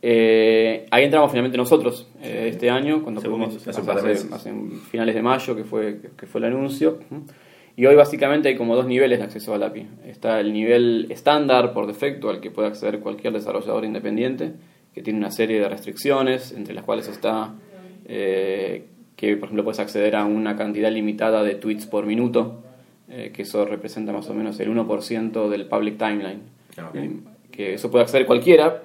Eh, 0.00 0.86
ahí 0.92 1.04
entramos 1.04 1.30
finalmente 1.30 1.58
nosotros 1.58 2.08
eh, 2.22 2.48
este 2.52 2.70
año, 2.70 3.02
cuando 3.02 3.20
pudimos, 3.30 3.64
de 3.64 3.70
hace 4.36 4.52
finales 4.90 5.14
de 5.14 5.22
mayo, 5.22 5.56
que 5.56 5.64
fue, 5.64 6.00
que 6.16 6.26
fue 6.26 6.38
el 6.40 6.44
anuncio. 6.46 6.98
Y 7.76 7.86
hoy 7.86 7.94
básicamente 7.96 8.48
hay 8.48 8.56
como 8.56 8.76
dos 8.76 8.86
niveles 8.86 9.18
de 9.18 9.24
acceso 9.24 9.54
al 9.54 9.62
API. 9.64 9.86
Está 10.06 10.40
el 10.40 10.52
nivel 10.52 11.06
estándar 11.10 11.72
por 11.72 11.86
defecto 11.86 12.30
al 12.30 12.40
que 12.40 12.50
puede 12.50 12.68
acceder 12.68 13.00
cualquier 13.00 13.32
desarrollador 13.32 13.84
independiente, 13.84 14.52
que 14.94 15.02
tiene 15.02 15.18
una 15.18 15.30
serie 15.32 15.60
de 15.60 15.68
restricciones, 15.68 16.52
entre 16.52 16.74
las 16.74 16.84
cuales 16.84 17.08
está 17.08 17.54
eh, 18.08 18.84
que, 19.16 19.36
por 19.36 19.46
ejemplo, 19.46 19.64
puedes 19.64 19.80
acceder 19.80 20.16
a 20.16 20.24
una 20.24 20.56
cantidad 20.56 20.90
limitada 20.90 21.42
de 21.42 21.54
tweets 21.54 21.86
por 21.86 22.06
minuto, 22.06 22.62
eh, 23.08 23.30
que 23.34 23.42
eso 23.42 23.64
representa 23.64 24.12
más 24.12 24.28
o 24.28 24.34
menos 24.34 24.58
el 24.60 24.70
1% 24.70 25.48
del 25.48 25.66
public 25.66 25.98
timeline. 25.98 26.40
Ah, 26.76 26.88
ok. 26.88 26.94
Eh, 26.96 27.10
que 27.50 27.74
eso 27.74 27.90
puede 27.90 28.04
acceder 28.04 28.26
cualquiera, 28.26 28.82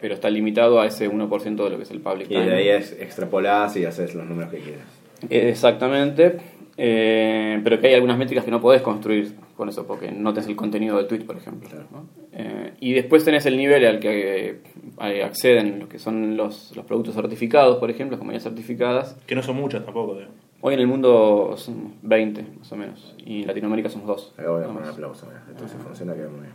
pero 0.00 0.14
está 0.14 0.30
limitado 0.30 0.80
a 0.80 0.86
ese 0.86 1.08
1% 1.10 1.64
de 1.64 1.70
lo 1.70 1.76
que 1.76 1.82
es 1.82 1.90
el 1.90 2.00
public 2.00 2.30
Y 2.30 2.34
de 2.34 2.40
timeline. 2.40 2.58
ahí 2.58 2.68
es, 2.68 2.92
extrapolás 3.00 3.76
y 3.76 3.84
haces 3.84 4.14
los 4.14 4.26
números 4.26 4.50
que 4.50 4.58
quieras. 4.58 4.86
Exactamente, 5.30 6.38
eh, 6.80 7.60
pero 7.64 7.80
que 7.80 7.88
hay 7.88 7.94
algunas 7.94 8.16
métricas 8.16 8.44
que 8.44 8.52
no 8.52 8.60
podés 8.60 8.82
construir 8.82 9.34
con 9.56 9.68
eso, 9.68 9.84
porque 9.84 10.12
no 10.12 10.32
tenés 10.32 10.48
el 10.48 10.54
contenido 10.54 10.96
del 10.96 11.08
tweet, 11.08 11.24
por 11.24 11.36
ejemplo. 11.36 11.68
¿no? 11.90 12.06
Eh, 12.32 12.74
y 12.78 12.92
después 12.92 13.24
tenés 13.24 13.44
el 13.46 13.56
nivel 13.56 13.84
al 13.84 13.98
que 13.98 14.60
eh, 15.00 15.24
acceden 15.24 15.80
los 15.80 15.88
que 15.88 15.98
son 15.98 16.36
los, 16.36 16.76
los 16.76 16.84
productos 16.84 17.16
certificados, 17.16 17.78
por 17.78 17.90
ejemplo, 17.90 18.12
las 18.12 18.20
compañías 18.20 18.44
certificadas. 18.44 19.16
Que 19.26 19.34
no 19.34 19.42
son 19.42 19.56
muchas 19.56 19.84
tampoco. 19.84 20.18
Hoy 20.60 20.74
en 20.74 20.80
el 20.80 20.86
mundo 20.86 21.54
son 21.56 21.94
20, 22.02 22.46
más 22.60 22.70
o 22.70 22.76
menos, 22.76 23.14
y 23.18 23.42
en 23.42 23.48
Latinoamérica 23.48 23.88
somos 23.88 24.06
dos. 24.06 24.34
Acá 24.38 24.48
voy 24.48 24.58
a 24.58 24.60
nada 24.60 24.72
poner 24.74 24.88
un 24.88 24.94
aplauso. 24.94 25.26
mira. 25.26 25.42
Esto 25.50 25.66
si 25.66 25.76
funciona 25.78 26.14
queda 26.14 26.28
muy 26.28 26.42
bien. 26.42 26.52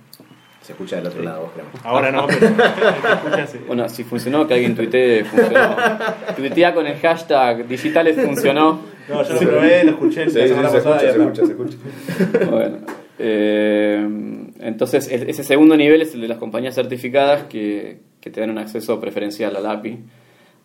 Se 0.62 0.72
escucha 0.72 0.96
del 0.96 1.08
otro 1.08 1.22
lado, 1.22 1.42
vos 1.42 1.52
creo. 1.54 1.66
Ahora 1.84 2.10
no, 2.10 2.26
pero 2.28 2.48
escucha 2.48 3.48
sí. 3.48 3.58
Bueno, 3.68 3.90
si 3.90 4.06
funcionó, 4.06 4.48
que 4.48 4.54
alguien 4.54 4.74
tuitee, 4.74 5.26
funcionó. 5.26 5.76
Tuitea 6.38 6.74
con 6.74 6.88
el 6.88 6.98
hashtag 6.98 7.68
digitales 7.68 8.16
funcionó. 8.16 8.93
No, 9.10 9.24
yo 9.24 9.34
lo 9.34 9.40
probé, 9.40 9.84
lo 9.84 9.92
escuché 9.92 10.30
Sí, 10.30 10.38
la 10.40 10.48
semana 10.48 10.70
se 10.70 10.78
pasada. 10.78 11.02
escucha, 11.10 11.46
se 11.46 11.52
escucha, 11.52 11.78
se 11.78 12.24
escucha. 12.24 12.46
Bueno, 12.52 12.78
eh, 13.20 14.08
entonces 14.60 15.08
ese 15.12 15.44
segundo 15.44 15.76
nivel 15.76 16.02
es 16.02 16.14
el 16.14 16.22
de 16.22 16.28
las 16.28 16.38
compañías 16.38 16.76
certificadas 16.76 17.44
que, 17.44 18.00
que 18.22 18.30
te 18.30 18.40
dan 18.42 18.50
un 18.52 18.58
acceso 18.58 19.00
preferencial 19.00 19.56
al 19.56 19.66
API. 19.66 20.00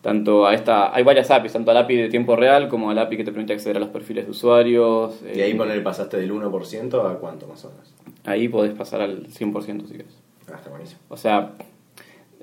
Tanto 0.01 0.47
a 0.47 0.53
esta, 0.53 0.95
hay 0.95 1.03
varias 1.03 1.29
APIs, 1.29 1.51
tanto 1.51 1.71
al 1.71 1.77
API 1.77 1.95
de 1.97 2.07
tiempo 2.09 2.37
real 2.37 2.69
como 2.69 2.89
al 2.89 2.97
API 2.97 3.17
que 3.17 3.25
te 3.25 3.31
permite 3.33 3.51
acceder 3.51 3.75
a 3.75 3.79
los 3.81 3.89
perfiles 3.89 4.23
de 4.25 4.31
usuarios. 4.31 5.19
Y 5.35 5.41
ahí 5.41 5.51
eh, 5.51 5.55
poner 5.55 5.83
pasaste 5.83 6.15
del 6.15 6.31
1% 6.31 7.11
a 7.11 7.19
cuánto 7.19 7.47
más 7.47 7.65
o 7.65 7.69
menos. 7.71 7.93
ahí 8.23 8.47
podés 8.47 8.71
pasar 8.73 9.01
al 9.01 9.27
100% 9.27 9.87
si 9.87 9.91
querés. 9.91 10.17
Ah, 10.49 10.55
está 10.55 10.69
buenísimo. 10.69 11.01
O 11.09 11.17
sea, 11.17 11.51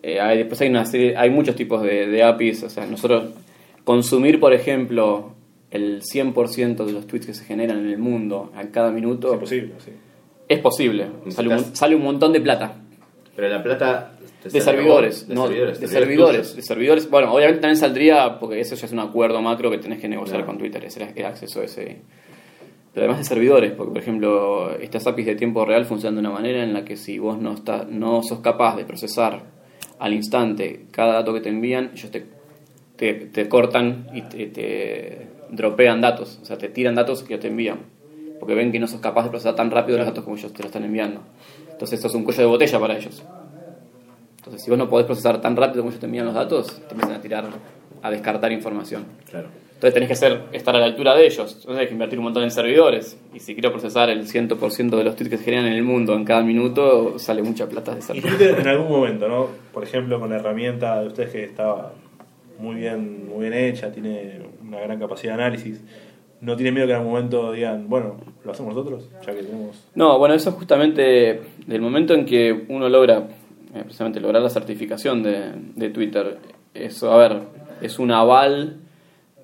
eh, 0.03 0.21
hay, 0.21 0.37
después 0.37 0.61
hay 0.61 0.69
una 0.69 0.85
serie, 0.85 1.17
hay 1.17 1.31
muchos 1.31 1.57
tipos 1.57 1.83
de, 1.83 2.07
de 2.09 2.23
APIs. 2.23 2.63
O 2.65 2.69
sea, 2.69 2.85
nosotros 2.85 3.31
consumir, 3.85 4.39
por 4.39 4.53
ejemplo, 4.53 5.33
el 5.77 6.03
100% 6.03 6.85
de 6.85 6.93
los 6.93 7.07
tweets 7.07 7.27
que 7.27 7.35
se 7.35 7.45
generan 7.45 7.79
en 7.79 7.91
el 7.91 7.99
mundo 7.99 8.51
a 8.55 8.65
cada 8.69 8.91
minuto 8.91 9.33
Es 9.35 9.39
posible, 9.39 9.75
sí. 9.79 9.93
es 10.49 10.59
posible. 10.59 11.07
Sale 11.29 11.55
un, 11.55 11.77
sale 11.77 11.95
un 11.95 12.03
montón 12.03 12.33
de 12.33 12.41
plata. 12.41 12.77
Pero 13.35 13.49
la 13.49 13.63
plata... 13.63 14.13
De 14.45 14.61
servidores, 14.61 15.21
vos, 15.23 15.29
de 15.29 15.35
no, 15.35 15.47
servidores, 15.49 15.81
de 15.81 15.89
servidores 15.89 16.57
de 16.57 16.63
servidores. 16.63 17.11
Bueno, 17.11 17.33
obviamente 17.35 17.61
también 17.63 17.77
saldría, 17.77 18.39
porque 18.39 18.61
eso 18.61 18.77
ya 18.77 18.87
es 18.87 18.93
un 18.93 19.01
acuerdo 19.01 19.43
macro 19.43 19.73
que 19.73 19.79
tenés 19.79 20.01
que 20.01 20.09
negociar 20.09 20.37
Claro. 20.39 20.47
con 20.47 20.59
Twitter, 20.59 20.85
es 20.85 20.97
el, 20.99 21.09
el 21.17 21.25
acceso 21.25 21.61
a 21.61 21.65
ese. 21.65 22.03
Pero 22.95 23.07
además 23.07 23.19
de 23.19 23.25
servidores, 23.25 23.73
porque 23.73 23.93
por 23.93 24.01
ejemplo, 24.01 24.71
estas 24.79 25.05
APIs 25.09 25.27
de 25.27 25.35
tiempo 25.35 25.65
real 25.65 25.85
funcionan 25.85 26.15
de 26.15 26.21
una 26.21 26.31
manera 26.31 26.63
en 26.63 26.73
la 26.73 26.85
que 26.85 26.97
si 26.97 27.19
vos 27.19 27.39
no, 27.39 27.55
está, 27.55 27.85
no 27.91 28.23
sos 28.23 28.39
capaz 28.39 28.77
de 28.77 28.85
procesar 28.85 29.43
al 29.99 30.15
instante 30.15 30.87
cada 30.93 31.15
dato 31.15 31.35
que 31.35 31.41
te 31.41 31.49
envían, 31.49 31.91
ellos 31.93 32.11
te, 32.13 32.25
te, 32.97 33.15
te 33.15 33.49
cortan 33.49 34.09
y 34.13 34.23
te, 34.23 34.47
te 34.47 35.29
dropean 35.51 36.01
datos, 36.01 36.39
o 36.43 36.45
sea, 36.45 36.59
te 36.59 36.69
tiran 36.69 36.95
datos 36.95 37.23
que 37.23 37.39
te 37.39 37.49
envían, 37.49 37.79
porque 38.41 38.55
ven 38.55 38.73
que 38.73 38.79
no 38.79 38.87
sos 38.87 39.01
capaz 39.01 39.25
de 39.25 39.31
procesar 39.31 39.55
tan 39.55 39.71
rápido 39.71 39.99
los 39.99 40.07
datos 40.07 40.25
como 40.25 40.37
ellos 40.37 40.53
te 40.53 40.63
lo 40.63 40.67
están 40.67 40.85
enviando. 40.85 41.21
Entonces, 41.71 41.99
eso 41.99 42.09
es 42.09 42.15
un 42.15 42.25
cuello 42.25 42.41
de 42.41 42.47
botella 42.47 42.81
para 42.81 42.97
ellos. 42.97 43.23
Entonces, 44.39 44.63
si 44.63 44.71
vos 44.71 44.79
no 44.79 44.89
podés 44.89 45.07
procesar 45.07 45.41
tan 45.41 45.57
rápido 45.57 45.83
como 45.83 45.91
ellos 45.91 46.01
te 46.01 46.07
envían 46.07 46.25
los 46.25 46.35
datos, 46.35 46.81
te 46.89 46.95
empiezan 46.95 47.17
a 47.17 47.21
tirar, 47.21 47.45
a 48.03 48.11
descartar 48.11 48.53
información. 48.53 49.05
Claro. 49.29 49.49
Entonces 49.77 49.93
tenés 49.93 50.09
que 50.09 50.15
ser, 50.17 50.41
estar 50.53 50.75
a 50.75 50.79
la 50.79 50.87
altura 50.87 51.15
de 51.15 51.27
ellos. 51.27 51.53
Entonces 51.53 51.67
tenés 51.67 51.89
que 51.89 51.93
invertir 51.93 52.19
un 52.19 52.25
montón 52.25 52.45
en 52.45 52.51
servidores. 52.51 53.19
Y 53.35 53.41
si 53.41 53.53
quiero 53.53 53.73
procesar 53.73 54.09
el 54.09 54.27
100% 54.27 54.97
de 54.97 55.05
los 55.05 55.17
tweets 55.17 55.29
que 55.29 55.37
se 55.37 55.45
generan 55.45 55.67
en 55.67 55.75
el 55.75 55.83
mundo 55.83 56.15
en 56.15 56.25
cada 56.25 56.43
minuto, 56.43 57.19
sale 57.19 57.43
mucha 57.43 57.69
plata 57.69 57.93
de 57.93 57.99
Y 57.99 58.03
servidor. 58.03 58.31
Twitter 58.31 58.59
en 58.59 58.69
algún 58.69 58.89
momento, 58.89 59.29
¿no? 59.29 59.49
Por 59.75 59.85
ejemplo, 59.85 60.19
con 60.19 60.31
la 60.31 60.37
herramienta 60.37 61.03
de 61.03 61.09
ustedes 61.09 61.31
que 61.31 61.45
estaba 61.45 61.93
muy 62.59 62.77
bien, 62.77 63.29
muy 63.29 63.49
bien 63.49 63.55
hecha, 63.55 63.93
tiene 63.93 64.41
una 64.63 64.81
gran 64.81 64.99
capacidad 64.99 65.37
de 65.37 65.43
análisis. 65.43 65.83
¿No 66.41 66.55
tiene 66.55 66.71
miedo 66.71 66.87
que 66.87 66.93
en 66.93 66.99
algún 66.99 67.13
momento 67.13 67.53
digan, 67.53 67.89
bueno, 67.89 68.17
lo 68.45 68.53
hacemos 68.53 68.75
nosotros? 68.75 69.09
Ya 69.27 69.35
que 69.35 69.43
tenemos. 69.43 69.89
No, 69.95 70.19
bueno, 70.19 70.35
eso 70.35 70.51
es 70.51 70.57
justamente 70.57 71.41
del 71.67 71.81
momento 71.81 72.15
en 72.15 72.27
que 72.27 72.67
uno 72.69 72.89
logra, 72.89 73.29
eh, 73.75 73.81
precisamente 73.83 74.21
lograr 74.21 74.43
la 74.43 74.51
certificación 74.51 75.23
de, 75.23 75.53
de 75.75 75.89
Twitter. 75.91 76.39
Eso, 76.75 77.11
a 77.11 77.17
ver, 77.17 77.41
es 77.81 77.99
un 77.99 78.13
aval 78.13 78.81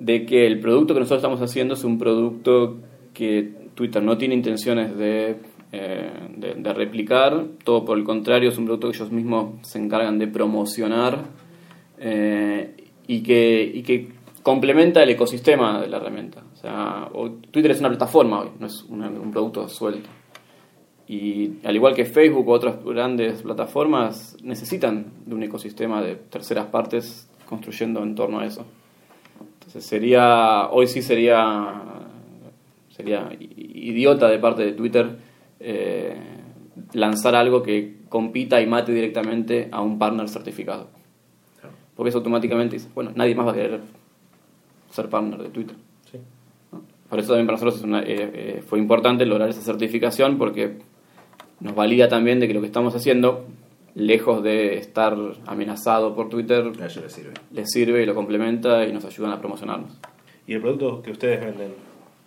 de 0.01 0.27
que 0.27 0.47
el 0.47 0.61
producto 0.61 0.95
que 0.95 1.01
nosotros 1.01 1.19
estamos 1.19 1.41
haciendo 1.41 1.75
es 1.75 1.85
un 1.85 1.99
producto 1.99 2.79
que 3.15 3.63
Twitter 3.75 4.03
no 4.03 4.19
tiene 4.19 4.35
intenciones 4.35 4.97
de, 4.97 5.37
eh, 5.73 6.11
de, 6.37 6.73
replicar, 6.75 7.47
todo 7.65 7.85
por 7.85 7.97
el 7.97 8.05
contrario, 8.05 8.51
es 8.51 8.59
un 8.59 8.67
producto 8.67 8.91
que 8.91 8.97
ellos 8.97 9.13
mismos 9.13 9.67
se 9.67 9.79
encargan 9.79 10.19
de 10.19 10.27
promocionar 10.27 11.25
eh, 11.99 12.75
y, 13.07 13.23
que, 13.23 13.71
y 13.75 13.83
que 13.83 14.09
complementa 14.43 15.03
el 15.03 15.11
ecosistema 15.11 15.81
de 15.81 15.89
la 15.89 15.99
herramienta. 15.99 16.43
O 16.53 16.57
sea, 16.57 17.09
Twitter 17.51 17.71
es 17.73 17.81
una 17.81 17.89
plataforma 17.91 18.41
hoy, 18.41 18.49
no 18.59 18.67
es 18.67 18.83
una- 18.89 19.09
un 19.09 19.31
producto 19.31 19.69
suelto. 19.69 20.09
Y 21.09 21.55
al 21.65 21.75
igual 21.77 21.95
que 21.95 22.05
Facebook 22.05 22.47
u 22.49 22.53
otras 22.53 22.83
grandes 22.85 23.43
plataformas, 23.43 24.37
necesitan 24.43 25.07
de 25.27 25.35
un 25.35 25.43
ecosistema 25.43 26.01
de 26.01 26.15
terceras 26.17 26.67
partes 26.67 27.29
construyendo 27.47 28.03
en 28.03 28.15
torno 28.15 28.39
a 28.39 28.47
eso. 28.47 28.65
Entonces 29.55 29.85
sería, 29.85 30.69
hoy 30.71 30.87
sí 30.87 31.03
sería, 31.03 31.83
sería 32.89 33.31
idiota 33.39 34.29
de 34.29 34.39
parte 34.39 34.65
de 34.65 34.73
Twitter 34.73 35.19
eh, 35.61 36.17
lanzar 36.95 37.35
algo 37.35 37.63
que 37.63 37.99
compita 38.09 38.61
y 38.61 38.67
mate 38.67 38.93
directamente 38.93 39.69
a 39.71 39.81
un 39.83 39.99
partner 39.99 40.29
certificado. 40.29 40.89
Porque 41.97 42.09
eso 42.11 42.19
automáticamente 42.19 42.77
dice, 42.77 42.89
bueno, 42.95 43.13
nadie 43.15 43.35
más 43.35 43.47
va 43.47 43.51
a 43.53 43.55
querer 43.55 43.81
ser 44.91 45.09
partner 45.09 45.43
de 45.43 45.49
Twitter. 45.51 45.77
Sí. 46.11 46.19
Por 47.09 47.19
eso 47.19 47.29
también 47.29 47.47
para 47.47 47.57
nosotros 47.57 47.77
es 47.77 47.83
una- 47.85 48.01
eh, 48.03 48.07
eh, 48.09 48.63
fue 48.67 48.79
importante 48.79 49.27
lograr 49.27 49.49
esa 49.51 49.61
certificación 49.61 50.39
porque 50.39 50.79
nos 51.61 51.75
valida 51.75 52.09
también 52.09 52.41
de 52.41 52.49
que 52.49 52.55
lo 52.55 52.61
que 52.61 52.67
estamos 52.67 52.95
haciendo, 52.95 53.45
lejos 53.95 54.43
de 54.43 54.79
estar 54.79 55.17
amenazado 55.47 56.15
por 56.15 56.29
Twitter, 56.31 56.65
A 56.81 56.87
ellos 56.87 56.97
les 57.03 57.13
sirve. 57.13 57.33
les 57.53 57.71
sirve 57.71 58.03
y 58.03 58.07
lo 58.07 58.15
complementa 58.15 58.87
y 58.87 58.93
nos 58.93 59.05
ayudan 59.05 59.33
a 59.33 59.39
promocionarnos. 59.39 59.99
Y 60.47 60.55
el 60.55 60.61
producto 60.63 61.03
que 61.03 61.11
ustedes 61.11 61.41
venden, 61.45 61.75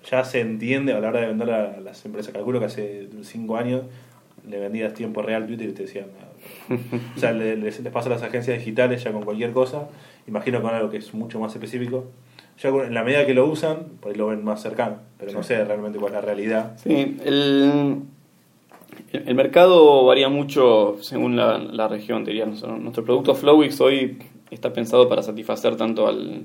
ya 0.10 0.24
se 0.24 0.40
entiende 0.42 0.94
a 0.94 1.00
la 1.00 1.10
hora 1.10 1.22
de 1.22 1.28
vender 1.28 1.50
a 1.52 1.80
las 1.82 2.06
empresas. 2.06 2.32
Calculo 2.32 2.60
que 2.60 2.66
hace 2.66 3.10
5 3.24 3.58
años 3.58 3.82
le 4.48 4.60
vendías 4.60 4.94
tiempo 4.94 5.24
real 5.24 5.48
Twitter 5.48 5.68
y 5.70 5.74
te 5.74 5.84
decían. 5.84 6.06
O 7.16 7.20
sea, 7.20 7.32
le- 7.32 7.56
les, 7.58 7.80
les 7.80 7.94
pasa 7.94 8.10
a 8.10 8.14
las 8.14 8.24
agencias 8.24 8.58
digitales 8.58 9.04
ya 9.04 9.12
con 9.12 9.24
cualquier 9.24 9.52
cosa. 9.52 9.88
Imagino 10.28 10.62
con 10.62 10.74
algo 10.74 10.90
que 10.90 10.98
es 10.98 11.14
mucho 11.14 11.40
más 11.40 11.54
específico. 11.54 12.06
Ya 12.62 12.72
con- 12.72 12.86
en 12.86 12.94
la 12.94 13.04
medida 13.04 13.26
que 13.26 13.34
lo 13.34 13.46
usan, 13.48 13.88
ahí 14.06 14.16
lo 14.16 14.28
ven 14.28 14.44
más 14.44 14.62
cercano. 14.62 14.98
Pero 15.20 15.32
no 15.34 15.44
sé 15.44 15.64
realmente 15.64 16.00
cuál 16.00 16.12
es 16.14 16.16
la 16.16 16.22
realidad. 16.22 16.78
Sí, 16.78 17.18
el, 17.26 18.02
el 19.14 19.36
mercado 19.36 20.06
varía 20.06 20.30
mucho 20.30 20.98
según 21.02 21.36
la, 21.36 21.58
la 21.58 21.88
región, 21.88 22.24
diría. 22.26 22.46
Nuestro, 22.46 22.78
nuestro 22.78 23.04
producto 23.04 23.36
Flowix 23.36 23.80
hoy 23.82 24.18
está 24.52 24.72
pensado 24.74 25.08
para 25.10 25.22
satisfacer 25.24 25.76
tanto 25.76 26.08
al 26.08 26.44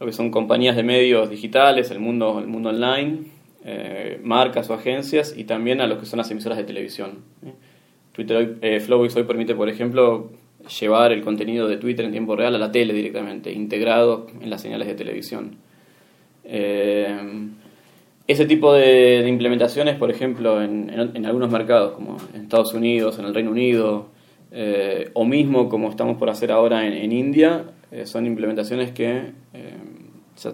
lo 0.00 0.06
que 0.06 0.12
son 0.12 0.30
compañías 0.30 0.76
de 0.76 0.84
medios 0.84 1.28
digitales, 1.28 1.90
el 1.90 1.98
mundo, 1.98 2.38
el 2.38 2.46
mundo 2.46 2.68
online, 2.68 3.24
eh, 3.64 4.20
marcas 4.22 4.70
o 4.70 4.74
agencias 4.74 5.34
y 5.36 5.42
también 5.42 5.80
a 5.80 5.88
los 5.88 5.98
que 5.98 6.06
son 6.06 6.18
las 6.18 6.30
emisoras 6.30 6.56
de 6.56 6.62
televisión. 6.64 7.18
¿eh? 7.44 7.52
Twitter 8.18 8.36
hoy, 8.36 8.56
eh, 8.62 8.80
Flowix 8.80 9.14
hoy 9.14 9.22
permite, 9.22 9.54
por 9.54 9.68
ejemplo, 9.68 10.30
llevar 10.80 11.12
el 11.12 11.22
contenido 11.22 11.68
de 11.68 11.76
Twitter 11.76 12.04
en 12.04 12.10
tiempo 12.10 12.34
real 12.34 12.52
a 12.56 12.58
la 12.58 12.72
tele 12.72 12.92
directamente, 12.92 13.52
integrado 13.52 14.26
en 14.42 14.50
las 14.50 14.60
señales 14.60 14.88
de 14.88 14.94
televisión. 14.96 15.54
Eh, 16.44 17.16
ese 18.26 18.44
tipo 18.44 18.72
de, 18.74 19.22
de 19.22 19.28
implementaciones, 19.28 19.94
por 19.94 20.10
ejemplo, 20.10 20.60
en, 20.60 20.90
en- 20.90 21.16
en 21.16 21.26
algunos 21.26 21.48
mercados, 21.52 21.92
como 21.92 22.16
en 22.34 22.40
Estados 22.42 22.74
Unidos, 22.74 23.20
en 23.20 23.26
el 23.26 23.34
Reino 23.34 23.52
Unido, 23.52 24.08
eh, 24.50 25.10
o 25.14 25.24
mismo 25.24 25.68
como 25.68 25.88
estamos 25.88 26.18
por 26.18 26.28
hacer 26.28 26.50
ahora 26.50 26.86
en, 26.88 26.92
en 26.94 27.12
India, 27.12 27.66
eh, 27.92 28.04
son 28.04 28.26
implementaciones 28.26 28.90
que 28.90 29.30
se, 30.34 30.50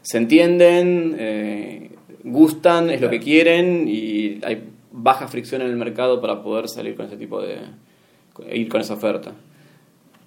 se 0.00 0.16
entienden, 0.18 1.90
gustan, 2.24 2.88
es 2.90 3.00
lo 3.02 3.10
que 3.10 3.20
quieren 3.20 3.86
y 3.86 4.40
hay 4.42 4.62
baja 4.96 5.28
fricción 5.28 5.62
en 5.62 5.68
el 5.68 5.76
mercado 5.76 6.20
para 6.20 6.42
poder 6.42 6.68
salir 6.68 6.96
con 6.96 7.06
ese 7.06 7.16
tipo 7.16 7.40
de. 7.40 7.58
ir 8.52 8.68
con 8.68 8.80
esa 8.80 8.94
oferta. 8.94 9.32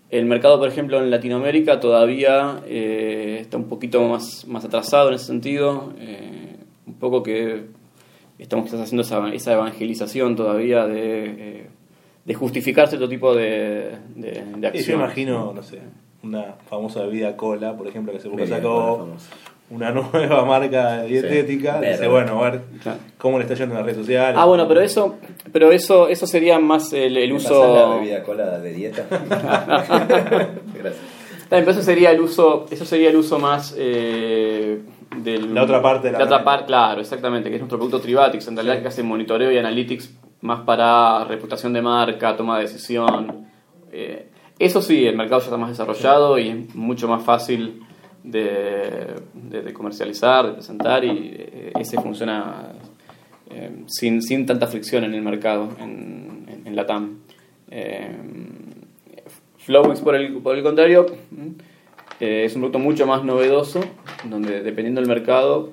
El 0.10 0.26
mercado, 0.26 0.58
por 0.58 0.68
ejemplo, 0.68 0.98
en 1.00 1.12
Latinoamérica 1.12 1.80
todavía 1.80 2.62
eh, 2.66 3.38
está 3.42 3.58
un 3.58 3.66
poquito 3.68 4.02
más, 4.08 4.46
más 4.48 4.66
atrasado 4.66 5.10
en 5.10 5.16
ese 5.16 5.26
sentido. 5.26 5.94
eh, 6.00 6.56
un 6.88 6.96
poco 6.96 7.22
que 7.22 7.66
estamos 8.40 8.66
quizás 8.66 8.82
haciendo 8.82 9.04
esa, 9.04 9.30
esa 9.34 9.54
evangelización 9.54 10.36
todavía 10.36 10.88
de, 10.88 11.26
eh, 11.28 11.68
de 12.26 12.34
justificar 12.34 12.88
cierto 12.88 13.08
tipo 13.08 13.36
de, 13.36 13.98
de, 14.16 14.32
de 14.32 14.58
Y 14.58 14.62
yo 14.62 14.68
acción. 14.70 15.00
imagino, 15.00 15.54
no 15.54 15.62
sé, 15.62 15.80
una 16.24 16.56
famosa 16.68 17.04
bebida 17.04 17.38
cola, 17.38 17.78
por 17.78 17.88
ejemplo, 17.88 18.12
que 18.12 18.18
hace 18.18 18.28
poco 18.30 18.40
Bebida 18.42 18.58
sacó. 18.58 19.08
Una 19.72 19.92
nueva 20.14 20.46
marca 20.46 21.04
dietética. 21.04 21.80
Sí, 21.82 21.90
Dice, 21.90 22.08
bueno, 22.08 22.40
a 22.44 22.50
ver 22.50 22.62
Claro. 22.82 23.00
cómo 23.18 23.38
le 23.38 23.44
está 23.44 23.56
yendo 23.56 23.74
en 23.76 23.78
las 23.80 23.86
redes 23.86 23.98
sociales. 24.00 24.36
Ah, 24.40 24.46
bueno, 24.46 24.68
pero 24.68 24.82
eso, 24.82 25.18
pero 25.52 25.72
eso, 25.72 26.08
eso 26.08 26.26
sería 26.28 26.60
más 26.60 26.92
el, 26.94 27.18
el 27.18 27.30
¿Me 27.32 27.36
uso. 27.38 27.76
la 27.76 27.96
bebida 27.96 28.24
cola 28.24 28.58
de 28.60 28.74
dieta? 28.74 29.06
Gracias. 29.10 30.96
También, 31.50 31.66
pero 31.66 31.72
eso 31.72 31.82
sería 31.82 32.12
el 32.12 32.22
uso, 32.22 32.66
eso 32.70 32.86
sería 32.86 33.10
el 33.10 33.16
uso 33.16 33.40
más 33.40 33.74
eh, 33.78 34.82
del 35.18 35.54
La 35.54 35.64
otra 35.64 35.82
parte 35.82 36.12
de 36.12 36.18
la 36.18 36.24
otra 36.24 36.38
red. 36.38 36.46
par- 36.46 36.66
claro, 36.68 37.02
exactamente, 37.02 37.50
que 37.50 37.56
es 37.56 37.62
nuestro 37.62 37.80
producto 37.80 38.00
Trivatix, 38.00 38.48
en 38.48 38.56
realidad 38.56 38.82
que 38.84 38.88
hace 38.88 39.02
monitoreo 39.02 39.52
y 39.52 39.58
analytics 39.58 40.14
más 40.42 40.62
para 40.62 41.24
reputación 41.24 41.74
de 41.74 41.82
marca, 41.82 42.36
toma 42.38 42.58
de 42.58 42.64
decisión. 42.66 43.48
Eh, 43.92 44.30
eso 44.60 44.82
sí, 44.82 45.06
el 45.08 45.16
mercado 45.18 45.40
ya 45.42 45.46
está 45.46 45.58
más 45.58 45.70
desarrollado 45.70 46.38
y 46.38 46.50
es 46.50 46.76
mucho 46.76 47.08
más 47.08 47.24
fácil 47.24 47.82
de, 48.24 49.16
de- 49.34 49.74
comercializar, 49.74 50.48
de 50.48 50.54
presentar 50.54 51.04
y 51.06 51.10
eh, 51.34 51.72
ese 51.80 52.00
funciona 52.02 52.74
eh, 53.50 53.84
sin, 53.88 54.22
sin 54.22 54.46
tanta 54.46 54.68
fricción 54.68 55.04
en 55.04 55.14
el 55.14 55.22
mercado, 55.22 55.70
en, 55.80 56.46
en, 56.48 56.68
en 56.68 56.76
la 56.76 56.86
TAM. 56.86 57.20
Eh, 57.72 58.16
Flowix, 59.58 60.00
por 60.02 60.16
el, 60.16 60.34
por 60.42 60.56
el 60.58 60.64
contrario, 60.64 61.06
eh, 62.20 62.44
es 62.46 62.56
un 62.56 62.62
producto 62.62 62.80
mucho 62.80 63.06
más 63.06 63.24
novedoso, 63.24 63.82
donde 64.30 64.62
dependiendo 64.64 65.02
del 65.02 65.08
mercado, 65.10 65.72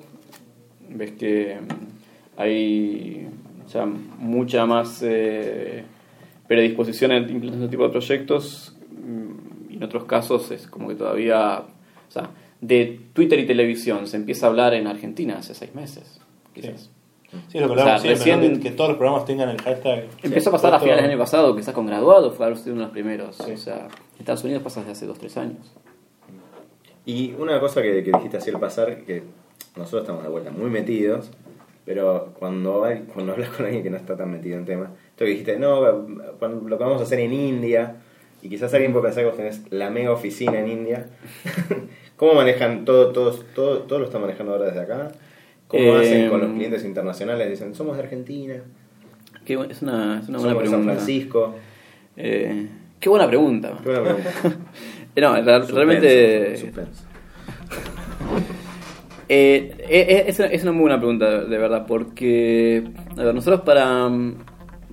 ves 0.89 1.13
que 1.13 1.59
mm, 1.61 2.41
hay 2.41 3.29
mucha 4.19 4.65
más 4.67 5.03
eh, 5.03 5.85
predisposición 6.47 7.11
a 7.13 7.17
implementar 7.19 7.55
este 7.55 7.69
tipo 7.69 7.85
de 7.85 7.91
proyectos, 7.91 8.77
mm, 8.91 9.73
y 9.73 9.77
en 9.77 9.83
otros 9.83 10.05
casos 10.05 10.51
es 10.51 10.67
como 10.67 10.89
que 10.89 10.95
todavía, 10.95 11.63
o 12.09 12.11
sea, 12.11 12.31
de 12.61 13.01
Twitter 13.13 13.39
y 13.41 13.47
televisión 13.47 14.07
se 14.07 14.17
empieza 14.17 14.47
a 14.47 14.51
hablar 14.51 14.75
en 14.75 14.87
Argentina 14.87 15.39
hace 15.39 15.55
seis 15.55 15.75
meses, 15.75 16.21
quizás. 16.55 16.91
Sí, 17.49 17.59
es 17.59 17.61
lo 17.61 17.67
que 17.69 17.73
O 17.75 17.77
sea, 17.77 17.97
hablamos 17.97 18.03
siempre, 18.03 18.37
¿no? 18.37 18.43
recién- 18.43 18.57
que, 18.63 18.71
que 18.71 18.77
todos 18.77 18.91
los 18.91 18.99
programas 18.99 19.25
tengan 19.27 19.49
el 19.51 19.61
hashtag. 19.61 20.05
Empezó 20.23 20.49
a 20.51 20.53
pasar 20.53 20.75
a 20.75 20.79
finales 20.81 21.03
del 21.03 21.11
año 21.11 21.19
pasado, 21.19 21.55
quizás 21.57 21.75
con 21.75 21.87
graduados, 21.87 22.35
fue 22.35 22.47
uno 22.47 22.57
de 22.63 22.75
los 22.75 22.91
primeros. 22.91 23.37
Sí. 23.37 23.53
O 23.53 23.57
sea, 23.59 23.89
en 23.89 24.21
Estados 24.21 24.45
Unidos 24.45 24.63
pasa 24.63 24.81
desde 24.81 24.93
hace 24.93 25.07
2-3 25.09 25.37
años. 25.39 25.73
Y 27.05 27.35
una 27.39 27.61
cosa 27.61 27.83
que, 27.83 28.03
que 28.03 28.11
dijiste 28.13 28.37
así 28.39 28.51
al 28.51 28.59
pasar, 28.61 29.05
que 29.05 29.23
nosotros 29.77 30.03
estamos 30.03 30.23
de 30.23 30.29
vuelta 30.29 30.51
muy 30.51 30.71
metidos, 30.71 31.31
pero 31.85 32.33
cuando, 32.39 32.85
hay- 32.85 33.05
cuando 33.13 33.33
hablas 33.33 33.51
con 33.51 33.67
alguien 33.67 33.83
que 33.83 33.91
no 33.91 33.97
está 33.97 34.17
tan 34.17 34.31
metido 34.31 34.57
en 34.59 34.65
tema, 34.65 34.91
esto 35.11 35.25
que 35.25 35.31
dijiste, 35.31 35.57
no, 35.59 35.81
lo 35.83 36.79
que 36.79 36.85
vamos 36.85 37.01
a 37.01 37.05
hacer 37.05 37.21
en 37.21 37.33
India, 37.33 37.97
y 38.47 38.49
quizás 38.49 38.73
alguien 38.75 38.93
puede 38.93 39.07
pensar 39.07 39.25
que 39.25 39.29
vos 39.29 39.37
tenés 39.37 39.61
la 39.71 39.91
mega 39.91 40.13
oficina 40.13 40.61
en 40.61 40.69
India, 40.69 41.07
¿cómo 42.17 42.35
manejan 42.35 42.85
todo, 42.85 43.11
todos, 43.11 43.45
todo, 43.57 43.79
todo 43.81 43.99
lo 43.99 44.05
están 44.05 44.21
manejando 44.21 44.53
ahora 44.53 44.67
desde 44.67 44.81
acá? 44.83 45.11
¿Cómo 45.67 45.83
Eh, 45.83 46.01
hacen 46.01 46.29
con 46.29 46.41
los 46.41 46.53
clientes 46.53 46.85
internacionales? 46.85 47.51
Dicen, 47.51 47.75
somos 47.75 47.97
de 47.97 48.05
Argentina, 48.05 48.55
Qué 49.45 49.55
es 49.69 49.83
una, 49.83 50.21
es 50.21 50.29
una 50.29 50.39
buena 50.39 50.39
somos 50.39 50.43
de 50.43 50.49
San 50.49 50.59
pregunta. 50.59 50.93
Francisco. 50.93 51.55
Eh, 52.17 52.69
qué 53.01 53.09
buena 53.09 53.27
pregunta. 53.27 53.79
Qué 53.83 53.89
buena 53.91 54.05
pregunta. 54.05 54.31
Eh, 55.17 55.21
no, 55.23 55.33
realmente. 55.35 56.55
Eh, 59.29 60.25
es, 60.29 60.39
es 60.39 60.63
una 60.63 60.71
muy 60.71 60.83
buena 60.83 60.99
pregunta, 60.99 61.43
de 61.45 61.59
verdad, 61.59 61.85
porque 61.85 62.85
a 63.17 63.25
ver, 63.25 63.35
nosotros 63.35 63.63
para, 63.63 64.09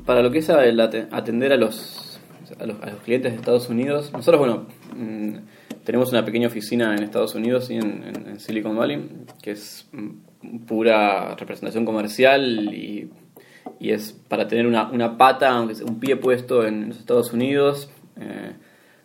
para 0.08 0.24
lo 0.24 0.32
que 0.32 0.40
es 0.40 0.50
el 0.50 0.80
atender 0.80 1.54
a 1.54 1.58
los, 1.58 2.13
a 2.60 2.66
los, 2.66 2.82
a 2.82 2.90
los 2.92 3.02
clientes 3.02 3.32
de 3.32 3.38
Estados 3.38 3.70
Unidos, 3.70 4.12
nosotros, 4.14 4.40
bueno, 4.40 4.66
mm, 4.96 5.84
tenemos 5.84 6.12
una 6.12 6.24
pequeña 6.26 6.48
oficina 6.48 6.96
en 6.96 7.04
Estados 7.04 7.36
Unidos 7.36 7.70
y 7.70 7.76
en, 7.76 8.04
en- 8.04 8.28
en 8.30 8.40
Silicon 8.40 8.76
Valley, 8.78 9.00
que 9.42 9.52
es 9.52 9.88
mm, 9.92 10.60
pura 10.66 11.36
representación 11.36 11.86
comercial 11.86 12.74
y, 12.74 13.10
y 13.80 13.92
es 13.92 14.12
para 14.28 14.48
tener 14.48 14.68
una, 14.68 14.90
una 14.92 15.18
pata, 15.18 15.50
aunque 15.52 15.76
sea 15.76 15.86
un 15.86 16.00
pie 16.00 16.16
puesto 16.16 16.66
en 16.66 16.90
los 16.90 17.00
Estados 17.00 17.34
Unidos. 17.34 17.90
eh, 18.20 18.54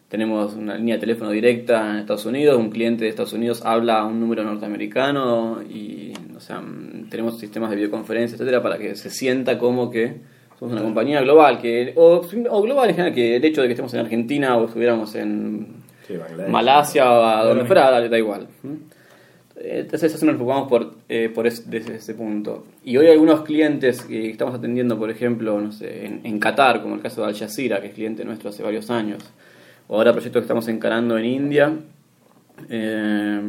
tenemos 0.09 0.55
una 0.55 0.75
línea 0.77 0.95
de 0.95 1.01
teléfono 1.01 1.31
directa 1.31 1.91
en 1.91 1.97
Estados 1.99 2.25
Unidos, 2.25 2.57
un 2.57 2.71
cliente 2.71 3.05
de 3.05 3.11
Estados 3.11 3.35
Unidos 3.35 3.61
habla 3.67 3.99
a 3.99 4.07
un 4.07 4.19
número 4.19 4.43
norteamericano 4.43 5.61
y 5.63 6.15
o 6.35 6.41
sea, 6.41 6.61
mm, 6.61 7.11
tenemos 7.11 7.39
sistemas 7.39 7.69
de 7.71 7.77
videoconferencia, 7.77 8.37
etcétera, 8.37 8.63
para 8.63 8.79
que 8.79 8.95
se 8.95 9.11
sienta 9.11 9.59
como 9.59 9.91
que 9.91 10.17
somos 10.59 10.73
una 10.75 10.83
compañía 10.83 11.21
global, 11.23 11.61
que 11.61 11.93
o, 11.97 12.21
o 12.51 12.63
global 12.63 12.89
en 12.91 12.95
general, 12.97 13.15
que 13.15 13.37
el 13.37 13.45
hecho 13.45 13.61
de 13.63 13.69
que 13.69 13.73
estemos 13.75 13.93
en 13.95 14.01
Argentina 14.01 14.57
o 14.57 14.67
estuviéramos 14.67 15.15
en 15.15 15.67
Sí, 16.07 16.17
Bangladesh. 16.17 16.51
Malasia 16.51 17.13
o 17.13 17.23
a 17.25 17.45
donde 17.45 17.65
fuera, 17.67 17.91
da, 17.91 18.09
da 18.09 18.19
igual. 18.19 18.49
Entonces 19.61 20.15
eso 20.15 20.25
nos 20.25 20.35
enfocamos 20.35 20.69
por, 20.69 20.93
eh, 21.09 21.31
por 21.35 21.47
es- 21.47 21.69
desde 21.69 21.97
ese 21.97 22.15
punto. 22.15 22.65
Y 22.85 22.97
hoy 22.97 23.09
algunos 23.09 23.43
clientes 23.43 24.03
que 24.03 24.31
estamos 24.31 24.55
atendiendo, 24.55 24.97
por 24.99 25.11
ejemplo, 25.11 25.61
no 25.61 25.73
sé, 25.73 26.07
en, 26.07 26.21
en 26.25 26.39
Qatar, 26.39 26.81
como 26.81 26.95
el 26.95 27.01
caso 27.03 27.23
de 27.23 27.29
Al 27.29 27.37
Jazeera, 27.37 27.81
que 27.81 27.89
es 27.89 27.93
cliente 27.95 28.25
nuestro 28.25 28.51
hace 28.51 28.63
varios 28.63 28.89
años, 28.91 29.19
o 29.89 29.97
ahora 29.97 30.13
proyectos 30.13 30.41
que 30.41 30.45
estamos 30.45 30.69
encarando 30.69 31.19
en 31.19 31.25
India. 31.25 31.73
eh, 32.69 33.41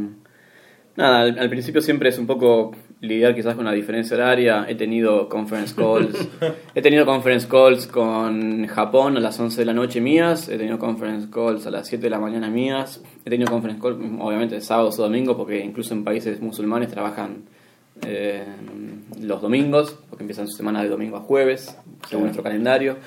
nada, 1.00 1.22
al, 1.22 1.40
al 1.40 1.50
principio 1.50 1.82
siempre 1.82 2.10
es 2.10 2.20
un 2.20 2.28
poco 2.28 2.72
lidiar 3.02 3.34
quizás 3.34 3.56
con 3.56 3.66
la 3.66 3.72
diferencia 3.72 4.16
horaria. 4.18 4.66
He 4.68 4.76
tenido 4.76 5.30
conference 5.30 5.74
calls. 5.74 6.30
he 6.76 6.82
tenido 6.82 7.06
conference 7.06 7.48
calls 7.48 7.88
con 7.88 8.68
Japón 8.68 9.18
a 9.18 9.20
las 9.20 9.40
11 9.40 9.62
de 9.62 9.66
la 9.66 9.74
noche 9.74 10.02
mías. 10.02 10.50
He 10.50 10.58
tenido 10.58 10.78
conference 10.78 11.30
calls 11.30 11.66
a 11.66 11.72
las 11.72 11.88
7 11.88 12.04
de 12.04 12.10
la 12.10 12.20
mañana 12.20 12.50
mías. 12.50 13.02
He 13.26 13.30
tenido 13.30 13.50
conference 13.50 13.82
calls, 13.82 13.98
obviamente, 14.20 14.60
sábados 14.62 15.00
o 15.00 15.04
domingos, 15.04 15.38
porque 15.38 15.64
incluso 15.64 15.94
en 15.94 16.04
países 16.04 16.42
musulmanes 16.42 16.90
trabajan 16.90 17.44
eh, 18.06 18.44
los 19.22 19.42
domingos, 19.42 19.98
porque 20.10 20.24
empiezan 20.24 20.48
su 20.48 20.58
semana 20.58 20.84
de 20.84 20.90
domingo 20.90 21.18
a 21.18 21.22
jueves, 21.22 21.78
según 22.08 22.26
nuestro 22.26 22.44
calendario. 22.44 22.98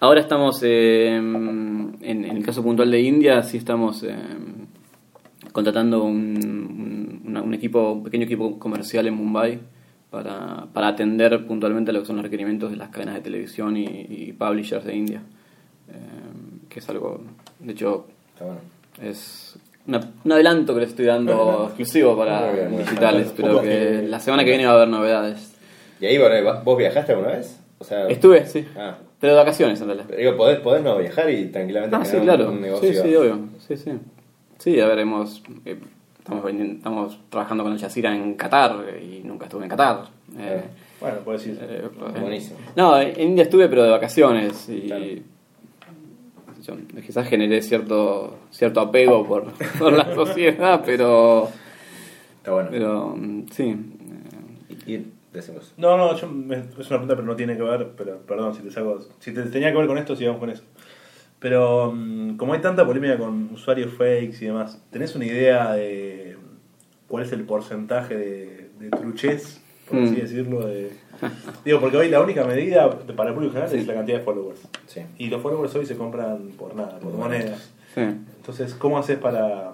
Ahora 0.00 0.20
estamos, 0.20 0.60
eh, 0.64 1.14
en, 1.14 1.96
en 2.02 2.24
el 2.24 2.44
caso 2.44 2.62
puntual 2.62 2.90
de 2.90 3.00
India, 3.00 3.42
sí 3.44 3.58
estamos 3.58 4.02
eh, 4.02 4.16
contratando 5.52 6.02
un, 6.04 7.22
un- 7.26 7.54
equipo, 7.54 7.92
un 7.92 8.02
pequeño 8.04 8.24
equipo 8.24 8.58
comercial 8.58 9.06
en 9.06 9.14
Mumbai 9.14 9.58
para, 10.10 10.66
para 10.72 10.88
atender 10.88 11.46
puntualmente 11.46 11.92
lo 11.92 12.00
que 12.00 12.06
son 12.06 12.16
los 12.16 12.24
requerimientos 12.24 12.70
de 12.70 12.76
las 12.76 12.88
cadenas 12.88 13.14
de 13.16 13.20
televisión 13.20 13.76
y, 13.76 13.84
y 13.86 14.32
publishers 14.32 14.84
de 14.84 14.96
India. 14.96 15.22
Eh, 15.88 15.92
que 16.68 16.78
es 16.80 16.88
algo, 16.88 17.20
de 17.60 17.72
hecho, 17.72 18.06
bueno. 18.40 18.56
es 19.02 19.56
una- 19.86 20.00
un 20.24 20.32
adelanto 20.32 20.72
que 20.74 20.80
le 20.80 20.86
estoy 20.86 21.06
dando 21.06 21.64
exclusivo 21.66 22.16
para 22.16 22.50
bien, 22.52 22.78
digitales, 22.78 23.32
pero 23.36 23.60
que 23.60 24.02
la 24.08 24.20
semana 24.20 24.44
que 24.44 24.50
viene 24.50 24.64
va 24.66 24.72
a 24.72 24.76
haber 24.76 24.88
novedades. 24.88 25.54
¿Y 26.00 26.06
ahí 26.06 26.18
bueno, 26.18 26.62
vos 26.64 26.78
viajaste 26.78 27.12
alguna 27.12 27.32
vez? 27.32 27.58
O 27.78 27.84
sea, 27.84 28.06
Estuve, 28.08 28.46
sí, 28.46 28.64
Ah, 28.76 28.96
pero 29.20 29.32
de 29.34 29.38
vacaciones 29.40 29.80
en 29.80 29.86
realidad. 29.88 30.06
digo, 30.16 30.36
podés, 30.36 30.60
podés 30.60 30.82
no 30.82 30.96
viajar 30.98 31.28
y 31.30 31.46
tranquilamente 31.46 31.96
Ah, 31.96 32.04
sí, 32.04 32.16
claro. 32.18 32.50
un 32.50 32.60
negocio. 32.60 32.88
Sí, 32.92 32.98
sí, 33.08 33.14
obvio. 33.16 33.38
Sí, 33.66 33.76
sí. 33.76 33.90
Sí, 34.62 34.78
a 34.78 34.86
ver, 34.86 35.00
hemos, 35.00 35.42
eh, 35.64 35.76
estamos, 36.18 36.44
vendiendo- 36.44 36.76
estamos 36.76 37.18
trabajando 37.30 37.64
con 37.64 37.72
el 37.72 37.78
Yacira 37.80 38.14
en 38.14 38.34
Qatar 38.34 38.76
y 39.02 39.22
nunca 39.24 39.46
estuve 39.46 39.64
en 39.64 39.70
Qatar. 39.70 40.04
Eh, 40.38 40.62
Bueno, 41.00 41.18
puedes 41.24 41.44
ir. 41.48 41.58
eh, 41.60 41.88
Buenísimo. 42.20 42.58
No, 42.76 42.96
en 43.00 43.20
India 43.20 43.42
estuve, 43.42 43.68
pero 43.68 43.82
de 43.82 43.90
vacaciones 43.90 44.68
y 44.68 44.82
Claro. 44.82 45.04
yo 46.62 46.74
quizás 47.04 47.26
generé 47.28 47.60
cierto 47.60 48.38
cierto 48.52 48.80
apego 48.80 49.26
por, 49.26 49.46
por 49.80 49.92
la 49.92 50.14
sociedad, 50.14 50.80
pero, 50.86 51.48
Está 52.36 52.52
bueno. 52.52 52.68
pero 52.70 53.16
sí. 53.50 53.76
Y, 54.86 54.92
y 54.94 55.12
decimos. 55.32 55.72
No, 55.76 55.96
no, 55.96 56.14
yo 56.16 56.28
me- 56.28 56.54
es 56.58 56.62
una 56.88 56.98
pregunta, 57.00 57.16
pero 57.16 57.24
no 57.24 57.34
tiene 57.34 57.56
que 57.56 57.62
ver. 57.64 57.90
Pero 57.96 58.18
perdón 58.18 58.54
si 58.54 58.62
te 58.62 58.70
saco. 58.70 59.00
Si 59.18 59.32
te 59.34 59.42
tenía 59.42 59.72
que 59.72 59.78
ver 59.78 59.88
con 59.88 59.98
esto, 59.98 60.14
sigamos 60.14 60.38
con 60.38 60.50
eso. 60.50 60.62
Pero 61.42 61.92
mm, 61.94 62.36
como 62.36 62.54
hay 62.54 62.60
tanta 62.60 62.86
polémica 62.86 63.18
con 63.18 63.50
usuarios 63.52 63.92
fakes 63.92 64.36
y 64.40 64.46
demás, 64.46 64.80
¿tenés 64.90 65.14
una 65.16 65.26
idea 65.26 65.72
de 65.72 66.36
cuál 67.08 67.24
es 67.24 67.32
el 67.32 67.42
porcentaje 67.42 68.16
de, 68.16 68.70
de 68.78 68.90
truchez, 68.90 69.60
por 69.90 69.98
así 69.98 70.12
Mm. 70.12 70.20
decirlo? 70.20 70.66
De, 70.66 70.90
digo, 71.64 71.80
porque 71.80 71.96
hoy 71.96 72.08
la 72.08 72.20
única 72.20 72.44
medida 72.44 72.88
para 73.16 73.30
el 73.30 73.34
público 73.34 73.54
general 73.54 73.74
es 73.76 73.86
la 73.86 73.94
cantidad 73.94 74.18
de 74.18 74.24
followers. 74.24 74.60
Sí. 74.86 75.00
Y 75.18 75.28
los 75.28 75.42
followers 75.42 75.74
hoy 75.74 75.84
se 75.86 75.96
compran 75.96 76.48
por 76.58 76.74
nada, 76.76 76.98
por 77.00 77.12
monedas. 77.12 77.72
sí. 77.94 78.00
Entonces, 78.00 78.74
¿cómo 78.74 78.98
haces 78.98 79.18
para 79.18 79.72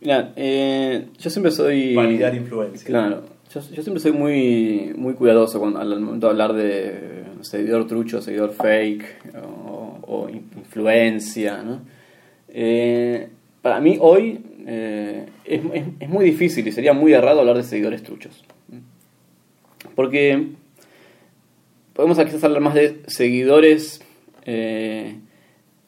Mira, 0.00 0.32
eh, 0.36 1.08
yo 1.18 1.28
siempre 1.30 1.52
soy... 1.52 1.94
validar 1.94 2.34
influencia? 2.34 2.86
Claro, 2.86 3.22
yo, 3.52 3.60
yo 3.60 3.82
siempre 3.82 4.00
soy 4.00 4.12
muy 4.12 4.92
muy 4.96 5.14
cuidadoso 5.14 5.58
cuando, 5.60 5.78
al 5.80 6.00
momento 6.00 6.26
de 6.26 6.30
hablar 6.30 6.52
de 6.54 7.24
seguidor 7.44 7.86
trucho, 7.86 8.20
seguidor 8.22 8.52
fake 8.52 9.04
o, 9.44 9.98
o 10.02 10.28
in- 10.28 10.50
influencia. 10.56 11.62
¿no? 11.62 11.80
Eh, 12.48 13.28
para 13.62 13.80
mí 13.80 13.96
hoy 14.00 14.40
eh, 14.66 15.26
es, 15.44 15.60
es- 15.72 15.84
es 16.00 16.08
muy 16.08 16.24
difícil 16.24 16.66
y 16.68 16.72
sería 16.72 16.92
muy 16.92 17.12
errado 17.12 17.40
hablar 17.40 17.56
de 17.56 17.62
seguidores 17.64 18.02
truchos. 18.02 18.44
Porque 19.94 20.48
podemos 21.94 22.18
quizás 22.18 22.44
hablar 22.44 22.60
más 22.60 22.74
de 22.74 23.02
seguidores 23.06 24.02
eh, 24.44 25.16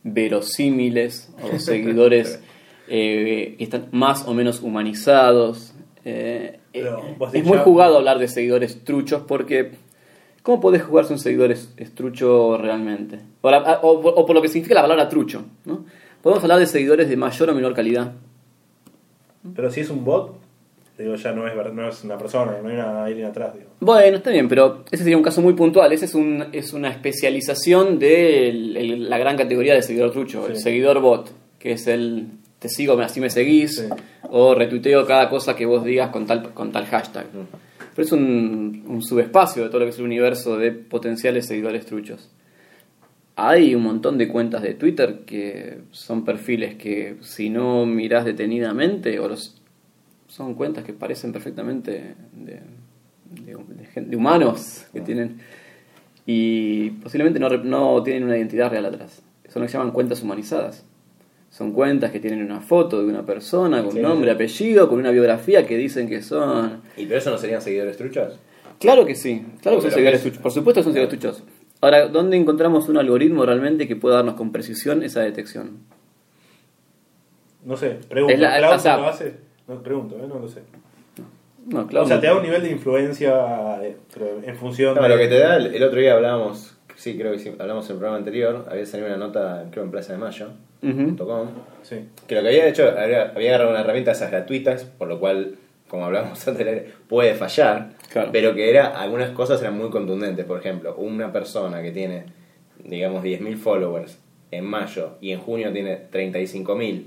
verosímiles 0.02 1.30
o 1.42 1.58
seguidores 1.58 2.40
que 2.86 3.56
están 3.58 3.88
más 3.92 4.26
o 4.26 4.34
menos 4.34 4.60
humanizados. 4.62 5.74
Pero 6.02 7.02
es 7.32 7.44
muy 7.44 7.58
jugado 7.58 7.96
hablar 7.98 8.18
de 8.18 8.28
seguidores 8.28 8.82
truchos 8.84 9.22
porque 9.26 9.72
¿cómo 10.42 10.60
podés 10.60 10.82
jugarse 10.82 11.12
un 11.12 11.18
seguidor 11.18 11.50
es, 11.52 11.72
es 11.76 11.94
trucho 11.94 12.56
realmente? 12.58 13.20
O, 13.40 13.50
la- 13.50 13.80
o- 13.82 13.90
o 14.08 14.26
por 14.26 14.34
lo 14.34 14.42
que 14.42 14.48
significa 14.48 14.74
la 14.74 14.82
palabra 14.82 15.08
trucho. 15.08 15.44
¿no? 15.64 15.84
Podemos 16.22 16.42
hablar 16.44 16.58
de 16.58 16.66
seguidores 16.66 17.08
de 17.08 17.16
mayor 17.16 17.50
o 17.50 17.54
menor 17.54 17.74
calidad. 17.74 18.12
Pero 19.54 19.70
si 19.70 19.80
es 19.80 19.90
un 19.90 20.04
bot, 20.04 20.36
digo, 20.96 21.14
ya 21.16 21.32
no 21.32 21.46
es, 21.48 21.56
ver- 21.56 21.72
no 21.72 21.88
es 21.88 22.04
una 22.04 22.16
persona, 22.16 22.58
no 22.62 22.68
hay 22.68 22.74
una 22.76 23.04
alguien 23.04 23.26
atrás. 23.26 23.54
Digo. 23.54 23.66
Bueno, 23.80 24.18
está 24.18 24.30
bien, 24.30 24.48
pero 24.48 24.84
ese 24.90 25.02
sería 25.02 25.16
un 25.16 25.22
caso 25.24 25.40
muy 25.42 25.54
puntual. 25.54 25.92
Ese 25.92 26.04
es, 26.04 26.14
un, 26.14 26.44
es 26.52 26.72
una 26.72 26.90
especialización 26.90 27.98
de 27.98 28.48
el- 28.50 28.76
el- 28.76 29.10
la 29.10 29.18
gran 29.18 29.36
categoría 29.36 29.74
de 29.74 29.82
seguidor 29.82 30.12
trucho, 30.12 30.46
el 30.46 30.56
seguidor 30.58 31.00
bot, 31.00 31.30
que 31.58 31.72
es 31.72 31.86
el 31.88 32.26
te 32.60 32.68
sigo, 32.68 32.96
así 33.00 33.18
me 33.20 33.28
seguís, 33.28 33.76
Sí. 33.78 33.88
o 34.30 34.54
retuiteo 34.54 35.04
cada 35.04 35.28
cosa 35.28 35.56
que 35.56 35.66
vos 35.66 35.82
digas 35.84 36.10
con 36.10 36.26
tal, 36.26 36.52
con 36.54 36.70
tal 36.70 36.86
hashtag. 36.86 37.26
Pero 37.94 38.06
es 38.06 38.12
un, 38.12 38.84
un 38.86 39.02
subespacio 39.02 39.62
de 39.64 39.68
todo 39.68 39.80
lo 39.80 39.84
que 39.86 39.90
es 39.90 39.98
el 39.98 40.04
universo 40.04 40.56
de 40.56 40.72
potenciales 40.72 41.46
seguidores 41.46 41.84
truchos. 41.86 42.30
Hay 43.36 43.74
un 43.74 43.82
montón 43.82 44.18
de 44.18 44.28
cuentas 44.28 44.62
de 44.62 44.74
Twitter 44.74 45.20
que 45.26 45.78
son 45.90 46.24
perfiles 46.24 46.74
que 46.76 47.16
si 47.22 47.48
no 47.50 47.86
mirás 47.86 48.24
detenidamente, 48.24 49.18
o 49.18 49.28
los 49.28 49.60
son 50.28 50.54
cuentas 50.54 50.84
que 50.84 50.92
parecen 50.94 51.32
perfectamente 51.32 52.14
de, 52.32 52.60
de- 53.44 53.54
de 53.76 53.86
gen- 53.86 54.10
de 54.10 54.16
humanos 54.16 54.86
que 54.92 55.00
tienen 55.02 55.38
y 56.26 56.90
posiblemente 56.90 57.40
no, 57.40 57.48
no 57.50 58.02
tienen 58.02 58.24
una 58.24 58.36
identidad 58.36 58.70
real 58.70 58.86
atrás. 58.86 59.22
Son 59.48 59.60
lo 59.62 59.66
que 59.66 59.72
se 59.72 59.78
llaman 59.78 59.92
cuentas 59.92 60.22
humanizadas. 60.22 60.84
Son 61.52 61.72
cuentas 61.72 62.10
que 62.10 62.18
tienen 62.18 62.42
una 62.42 62.60
foto 62.60 63.00
de 63.02 63.06
una 63.06 63.24
persona 63.24 63.82
con 63.84 63.92
Sí, 63.92 64.00
nombre, 64.00 64.30
sí. 64.30 64.34
apellido, 64.34 64.88
con 64.88 64.98
una 64.98 65.10
biografía 65.10 65.64
que 65.66 65.76
dicen 65.76 66.08
que 66.08 66.22
son 66.22 66.80
¿Y 66.96 67.04
pero 67.06 67.18
eso 67.18 67.30
no 67.30 67.36
serían 67.38 67.60
seguidores 67.62 67.96
truchos? 67.98 68.38
Claro 68.80 69.04
que 69.04 69.14
sí, 69.14 69.44
claro 69.60 69.76
que 69.76 69.82
son 69.82 69.90
seguidores 69.92 70.16
es- 70.18 70.22
truchos. 70.24 70.42
Por 70.42 70.50
supuesto 70.50 70.80
que 70.80 70.84
son 70.84 70.92
seguidores 70.94 71.20
truchos. 71.20 71.44
Ahora, 71.82 72.08
¿dónde 72.08 72.36
encontramos 72.38 72.88
un 72.88 72.96
algoritmo 72.96 73.44
realmente 73.44 73.86
que 73.86 73.96
pueda 73.96 74.16
darnos 74.16 74.34
con 74.34 74.50
precisión 74.50 75.02
esa 75.02 75.20
detección? 75.20 75.78
No 77.64 77.76
sé, 77.76 77.98
pregunto. 78.08 78.34
Es 78.34 78.40
la- 78.40 78.58
¿Cloud 78.58 78.74
o 78.74 78.78
sea- 78.78 78.96
lo 78.96 79.06
hace? 79.08 79.34
No, 79.68 79.82
pregunto, 79.82 80.16
¿eh? 80.16 80.26
no 80.28 80.38
lo 80.38 80.48
sé. 80.48 80.62
No, 81.66 81.86
claro. 81.86 82.06
o 82.06 82.08
sea, 82.08 82.18
te 82.20 82.26
da 82.26 82.34
un 82.36 82.42
nivel 82.42 82.62
de 82.62 82.70
influencia 82.72 83.78
eh, 83.84 83.96
en 84.44 84.56
función 84.56 84.96
No, 84.96 85.02
de... 85.02 85.08
lo 85.10 85.16
que 85.16 85.28
te 85.28 85.38
da, 85.38 85.56
el, 85.56 85.66
el 85.74 85.82
otro 85.84 86.00
día 86.00 86.14
hablábamos, 86.14 86.76
sí, 87.02 87.16
creo 87.18 87.32
que 87.32 87.38
sí, 87.38 87.52
hablamos 87.58 87.84
en 87.86 87.92
el 87.92 87.98
programa 87.98 88.18
anterior, 88.18 88.64
había 88.70 88.86
salido 88.86 89.08
una 89.08 89.16
nota, 89.18 89.66
creo 89.70 89.84
en 89.84 89.90
Plaza 89.90 90.12
de 90.12 90.18
Mayo. 90.18 90.48
.com, 91.18 91.48
Sí. 91.82 91.96
que 92.26 92.34
lo 92.34 92.42
que 92.42 92.48
había 92.48 92.66
hecho, 92.68 92.88
había, 92.98 93.30
había 93.34 93.50
agarrado 93.50 93.70
una 93.70 93.80
herramienta 93.80 94.10
de 94.10 94.16
esas 94.16 94.30
gratuitas, 94.30 94.84
por 94.84 95.06
lo 95.08 95.20
cual, 95.20 95.56
como 95.88 96.06
hablábamos 96.06 96.46
antes, 96.48 96.84
puede 97.08 97.34
fallar, 97.34 97.90
Claro. 98.10 98.30
pero 98.32 98.54
que 98.54 98.68
era, 98.70 98.86
algunas 99.00 99.30
cosas 99.30 99.60
eran 99.60 99.76
muy 99.78 99.90
contundentes. 99.90 100.44
Por 100.44 100.58
ejemplo, 100.58 100.94
una 100.96 101.32
persona 101.32 101.82
que 101.82 101.92
tiene, 101.92 102.24
digamos, 102.84 103.22
10.000 103.24 103.56
followers 103.56 104.18
en 104.50 104.64
mayo 104.64 105.18
y 105.20 105.30
en 105.32 105.40
junio 105.40 105.72
tiene 105.72 105.98
35.000 106.10 107.04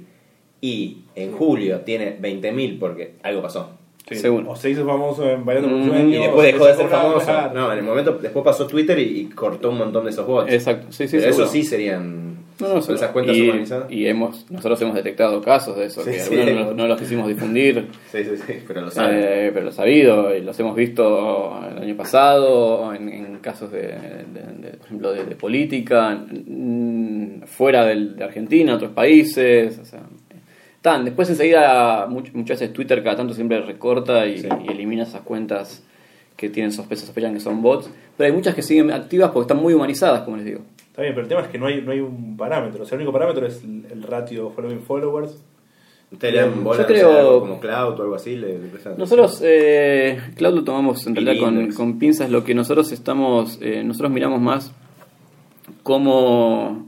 y 0.62 1.04
en 1.16 1.32
julio 1.34 1.82
tiene 1.82 2.18
20.000 2.20 2.80
porque 2.80 3.16
algo 3.24 3.42
pasó. 3.42 3.72
Sí. 4.08 4.16
Seguro. 4.16 4.52
O 4.52 4.56
se 4.56 4.70
hizo 4.70 4.86
famoso 4.86 5.28
en 5.28 5.44
Bailando 5.44 5.70
por 5.70 5.78
Mm, 5.80 5.82
un 5.82 5.90
Sueño, 5.90 6.10
Y 6.20 6.22
después 6.22 6.54
dejó 6.54 6.66
de 6.68 6.74
ser 6.76 6.88
famoso. 6.90 7.32
No, 7.56 7.72
en 7.74 7.80
el 7.80 7.84
momento, 7.84 8.12
después 8.22 8.46
pasó 8.46 8.68
Twitter 8.68 9.00
y, 9.00 9.22
y 9.22 9.26
cortó 9.30 9.72
un 9.72 9.80
montón 9.80 10.04
de 10.06 10.12
esos 10.12 10.28
bots. 10.28 10.52
Exacto, 10.54 10.88
sí, 10.92 11.08
sí, 11.08 11.18
Pero 11.18 11.32
eso 11.32 11.48
sí 11.48 11.64
serían 11.64 12.36
No, 12.60 12.68
no, 12.70 12.78
esas 12.78 13.10
cuentas 13.12 13.36
y, 13.36 13.50
humanizadas. 13.50 13.92
y 13.92 14.06
hemos, 14.08 14.46
nosotros 14.52 14.80
hemos 14.84 14.94
detectado 14.94 15.42
casos 15.42 15.76
de 15.76 15.86
eso, 15.88 16.04
Sí, 16.04 16.12
que 16.12 16.20
sí. 16.20 16.40
algunos 16.40 16.68
no, 16.68 16.74
no 16.76 16.88
los 16.88 17.00
quisimos 17.02 17.28
difundir, 17.28 17.88
Sí, 18.12 18.24
sí, 18.24 18.38
sí, 18.46 18.54
pero 18.68 18.82
lo 18.82 18.92
saben. 18.92 19.20
eh, 19.22 19.52
pero 19.52 19.66
los 19.66 19.80
ha 19.80 19.82
habido, 19.82 20.36
y 20.36 20.42
los 20.42 20.60
hemos 20.60 20.76
visto 20.76 21.60
el 21.72 21.82
año 21.82 21.96
pasado, 21.98 22.94
en, 22.94 23.10
en 23.10 23.38
casos 23.40 23.72
de, 23.72 23.82
de- 23.88 24.70
de, 24.72 24.78
por 24.78 24.86
ejemplo, 24.86 25.12
de, 25.14 25.26
de 25.26 25.36
política, 25.36 26.24
fuera 27.46 27.86
del- 27.86 28.16
de 28.16 28.24
Argentina, 28.24 28.76
otros 28.76 28.92
países, 28.92 29.80
o 29.80 29.86
sea, 29.86 30.02
tan, 30.86 31.04
después 31.06 31.28
enseguida 31.30 32.06
much- 32.08 32.32
muchas 32.34 32.60
veces 32.60 32.72
Twitter 32.74 33.02
cada 33.04 33.16
tanto 33.18 33.34
siempre 33.34 33.60
recorta 33.62 34.26
y, 34.28 34.38
Sí. 34.40 34.48
y 34.64 34.72
elimina 34.72 35.02
esas 35.04 35.22
cuentas 35.22 35.84
que 36.38 36.50
tienen 36.50 36.72
sospechas, 36.72 37.06
sospechan 37.06 37.34
que 37.34 37.40
son 37.40 37.62
bots, 37.62 37.90
pero 38.16 38.28
hay 38.30 38.36
muchas 38.36 38.54
que 38.54 38.62
siguen 38.62 38.92
activas 38.92 39.32
porque 39.32 39.46
están 39.52 39.58
muy 39.64 39.74
humanizadas, 39.74 40.22
como 40.22 40.38
les 40.38 40.46
digo. 40.46 40.60
Está 40.92 41.02
bien, 41.02 41.14
pero 41.16 41.24
el 41.24 41.30
tema 41.30 41.42
es 41.42 41.48
que 41.48 41.58
no 41.58 41.66
hay, 41.66 41.82
no 41.82 41.92
hay 41.92 42.00
un 42.02 42.38
parámetro. 42.38 42.84
O 42.84 42.86
sea, 42.86 42.96
el 42.96 43.02
único 43.02 43.12
parámetro 43.12 43.46
es 43.48 43.64
el, 43.64 44.04
ratio 44.04 44.52
following 44.52 44.82
followers. 44.82 45.42
¿Ustedes 46.12 46.34
le 46.36 46.42
dan 46.42 46.64
bola, 46.64 46.78
Yo 46.78 46.84
no 46.84 46.88
sé, 46.88 46.94
creo- 46.94 47.40
como 47.40 47.60
Cloud 47.60 48.00
o 48.00 48.04
algo 48.04 48.16
así? 48.16 48.36
Le, 48.36 48.60
le 48.60 48.70
Nosotros, 48.98 49.42
eh, 49.44 50.22
Cloud 50.36 50.54
lo 50.56 50.64
tomamos 50.64 51.06
en 51.08 51.16
realidad 51.16 51.44
con, 51.44 51.72
con 51.72 51.98
pinzas. 52.00 52.30
Lo 52.30 52.44
que 52.44 52.54
nosotros 52.54 52.92
estamos, 52.92 53.58
eh, 53.62 53.84
nosotros 53.84 54.12
miramos 54.12 54.40
más 54.40 54.72
como. 55.84 56.88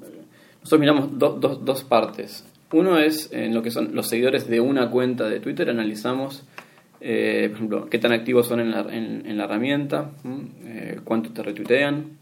Nosotros 0.62 0.80
miramos 0.80 1.18
do- 1.18 1.38
dos- 1.40 1.64
dos 1.66 1.84
partes. 1.84 2.46
Uno 2.72 2.98
es 2.98 3.30
en 3.32 3.54
lo 3.54 3.62
que 3.62 3.72
son 3.72 3.96
los 3.96 4.10
seguidores 4.10 4.48
de 4.48 4.60
una 4.60 4.90
cuenta 4.90 5.30
de 5.30 5.40
Twitter, 5.40 5.70
analizamos 5.70 6.46
Eh, 7.00 7.50
por 7.50 7.58
ejemplo, 7.58 7.90
qué 7.90 8.00
tan 8.00 8.12
activos 8.12 8.48
son 8.48 8.60
en 8.60 8.72
la, 8.72 8.82
en, 8.82 9.24
en 9.26 9.38
la 9.38 9.44
herramienta. 9.44 10.12
Eh, 10.66 11.00
cuánto 11.04 11.32
te 11.32 11.44
retuitean. 11.44 12.18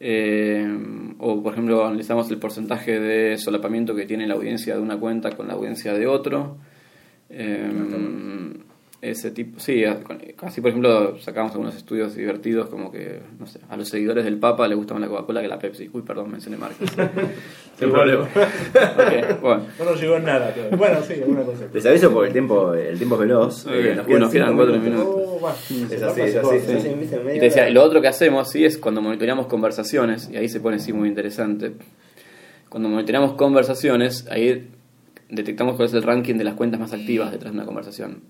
Eh, 0.00 0.64
o, 1.18 1.42
por 1.42 1.52
ejemplo, 1.52 1.84
analizamos 1.84 2.30
el 2.30 2.38
porcentaje 2.38 3.00
de 3.00 3.36
solapamiento 3.36 3.94
que 3.94 4.06
tiene 4.06 4.26
la 4.26 4.34
audiencia 4.34 4.76
de 4.76 4.80
una 4.80 4.96
cuenta 4.96 5.30
con 5.30 5.48
la 5.48 5.54
audiencia 5.54 5.92
de 5.92 6.06
otro. 6.06 6.58
Eh, 7.30 7.68
ese 9.10 9.30
tipo, 9.30 9.60
sí, 9.60 9.84
así 9.84 10.60
por 10.60 10.70
ejemplo 10.70 11.18
sacamos 11.20 11.52
algunos 11.52 11.76
estudios 11.76 12.14
divertidos 12.14 12.68
como 12.68 12.90
que, 12.90 13.20
no 13.38 13.46
sé, 13.46 13.60
a 13.68 13.76
los 13.76 13.88
seguidores 13.88 14.24
del 14.24 14.38
Papa 14.38 14.66
le 14.66 14.74
gusta 14.74 14.94
más 14.94 15.02
la 15.02 15.08
Coca-Cola 15.08 15.42
que 15.42 15.48
la 15.48 15.58
Pepsi. 15.58 15.90
Uy, 15.92 16.02
perdón, 16.02 16.30
mencioné 16.30 16.56
marcas. 16.56 16.90
Sin 17.78 17.90
problema. 17.90 18.26
Bueno. 19.42 19.62
No 19.78 19.84
nos 19.84 20.00
llegó 20.00 20.18
nada 20.18 20.52
todavía. 20.54 20.76
Bueno, 20.76 20.98
sí, 21.06 21.14
alguna 21.14 21.42
cosa. 21.42 21.64
Les 21.72 21.84
aviso 21.86 22.10
porque 22.12 22.28
el 22.28 22.32
tiempo, 22.32 22.72
el 22.74 22.96
tiempo 22.96 23.16
es 23.16 23.20
veloz. 23.20 23.66
Ok, 23.66 23.72
Eh, 23.72 24.18
nos 24.18 24.30
quedan 24.30 24.56
cuatro 24.56 24.78
minutos. 24.78 25.06
Oh, 25.06 25.50
Es 25.90 26.02
así, 26.02 26.20
es 26.22 26.36
así. 26.36 26.56
Y 27.34 27.38
te 27.38 27.44
decía, 27.44 27.68
lo 27.70 27.82
otro 27.82 28.00
que 28.00 28.08
hacemos 28.08 28.50
sí 28.50 28.64
es 28.64 28.78
cuando 28.78 29.02
monitoreamos 29.02 29.46
conversaciones, 29.46 30.30
y 30.32 30.36
ahí 30.36 30.48
se 30.48 30.60
pone 30.60 30.78
sí 30.78 30.92
muy 30.92 31.08
interesante. 31.08 31.72
Cuando 32.68 32.88
monitoreamos 32.88 33.34
conversaciones, 33.34 34.26
ahí 34.30 34.68
detectamos 35.28 35.76
cuál 35.76 35.88
es 35.88 35.94
el 35.94 36.02
ranking 36.02 36.36
de 36.36 36.44
las 36.44 36.54
cuentas 36.54 36.80
más 36.80 36.92
activas 36.92 37.30
detrás 37.32 37.52
de 37.52 37.58
una 37.58 37.66
conversación. 37.66 38.22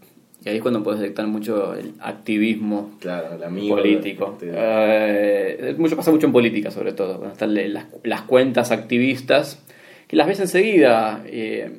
Y 0.45 0.49
ahí 0.51 0.57
es 0.57 0.63
cuando 0.63 0.83
puedes 0.83 1.01
detectar 1.01 1.27
mucho 1.27 1.75
el 1.75 1.93
activismo 2.01 2.93
Claro, 3.01 3.35
el 3.37 3.43
amigo. 3.45 3.77
político. 3.77 4.37
de- 4.41 4.53
Eh, 4.55 5.75
mucho, 5.79 5.97
pasa 5.97 6.11
mucho 6.11 6.27
en 6.27 6.33
política, 6.33 6.71
sobre 6.71 6.93
todo. 6.93 7.17
Cuando 7.17 7.33
están 7.33 7.55
las, 7.73 7.87
las 8.03 8.23
cuentas 8.23 8.71
activistas, 8.71 9.63
que 10.07 10.17
las 10.17 10.27
ves 10.27 10.41
enseguida, 10.41 11.23
eh, 11.27 11.79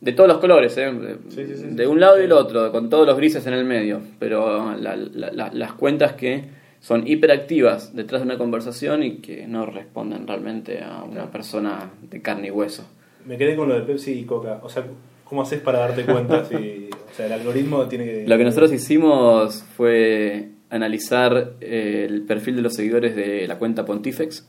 de 0.00 0.12
todos 0.12 0.28
los 0.28 0.38
colores, 0.38 0.76
eh, 0.78 0.92
Sí, 1.28 1.46
sí, 1.46 1.56
sí, 1.56 1.62
de 1.70 1.86
un 1.86 2.00
lado 2.00 2.20
y 2.20 2.24
el 2.24 2.32
otro, 2.32 2.70
con 2.72 2.90
todos 2.90 3.06
los 3.06 3.16
grises 3.16 3.46
en 3.46 3.54
el 3.54 3.64
medio. 3.64 4.00
Pero 4.18 4.74
la- 4.76 4.96
la- 4.96 5.30
la- 5.32 5.50
las 5.52 5.72
cuentas 5.74 6.14
que 6.14 6.44
son 6.80 7.06
hiperactivas 7.06 7.94
detrás 7.94 8.20
de 8.20 8.26
una 8.26 8.36
conversación 8.36 9.02
y 9.04 9.16
que 9.18 9.46
no 9.46 9.64
responden 9.64 10.26
realmente 10.26 10.82
a 10.82 11.04
una 11.04 11.30
persona 11.30 11.90
de 12.10 12.20
carne 12.20 12.48
y 12.48 12.50
hueso. 12.50 12.84
Me 13.24 13.38
quedé 13.38 13.56
con 13.56 13.68
lo 13.68 13.74
de 13.76 13.82
Pepsi 13.82 14.12
y 14.18 14.24
Coca. 14.24 14.58
O 14.62 14.68
sea, 14.68 14.84
¿cómo 15.24 15.42
haces 15.42 15.60
para 15.60 15.80
darte 15.80 16.04
cuenta 16.04 16.44
si. 16.44 16.88
O 16.92 17.16
sea, 17.16 17.26
el 17.26 17.32
algoritmo 17.32 17.86
tiene 17.86 18.04
que. 18.04 18.24
Lo 18.26 18.36
que 18.36 18.44
nosotros 18.44 18.72
hicimos 18.72 19.64
fue 19.76 20.48
analizar 20.70 21.52
eh, 21.60 22.06
el 22.08 22.22
perfil 22.22 22.56
de 22.56 22.62
los 22.62 22.74
seguidores 22.74 23.14
de 23.14 23.46
la 23.46 23.58
cuenta 23.58 23.84
Pontifex, 23.84 24.48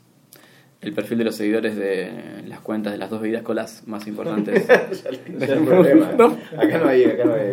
el 0.82 0.94
perfil 0.94 1.20
de 1.20 1.24
los 1.26 1.36
seguidores 1.36 1.76
de 1.76 2.44
las 2.48 2.60
cuentas 2.62 2.94
de 2.94 2.98
las 2.98 3.10
dos 3.10 3.22
bebidas 3.22 3.44
colas 3.44 3.84
más 3.88 4.08
importantes. 4.08 4.68
Ya 5.40 5.54
hay 5.54 5.60
problema. 5.66 6.12
No. 6.18 6.38
Acá 6.58 6.78
no 6.80 6.90
hay, 6.90 7.04
acá 7.04 7.26
no 7.26 7.34
hay. 7.34 7.52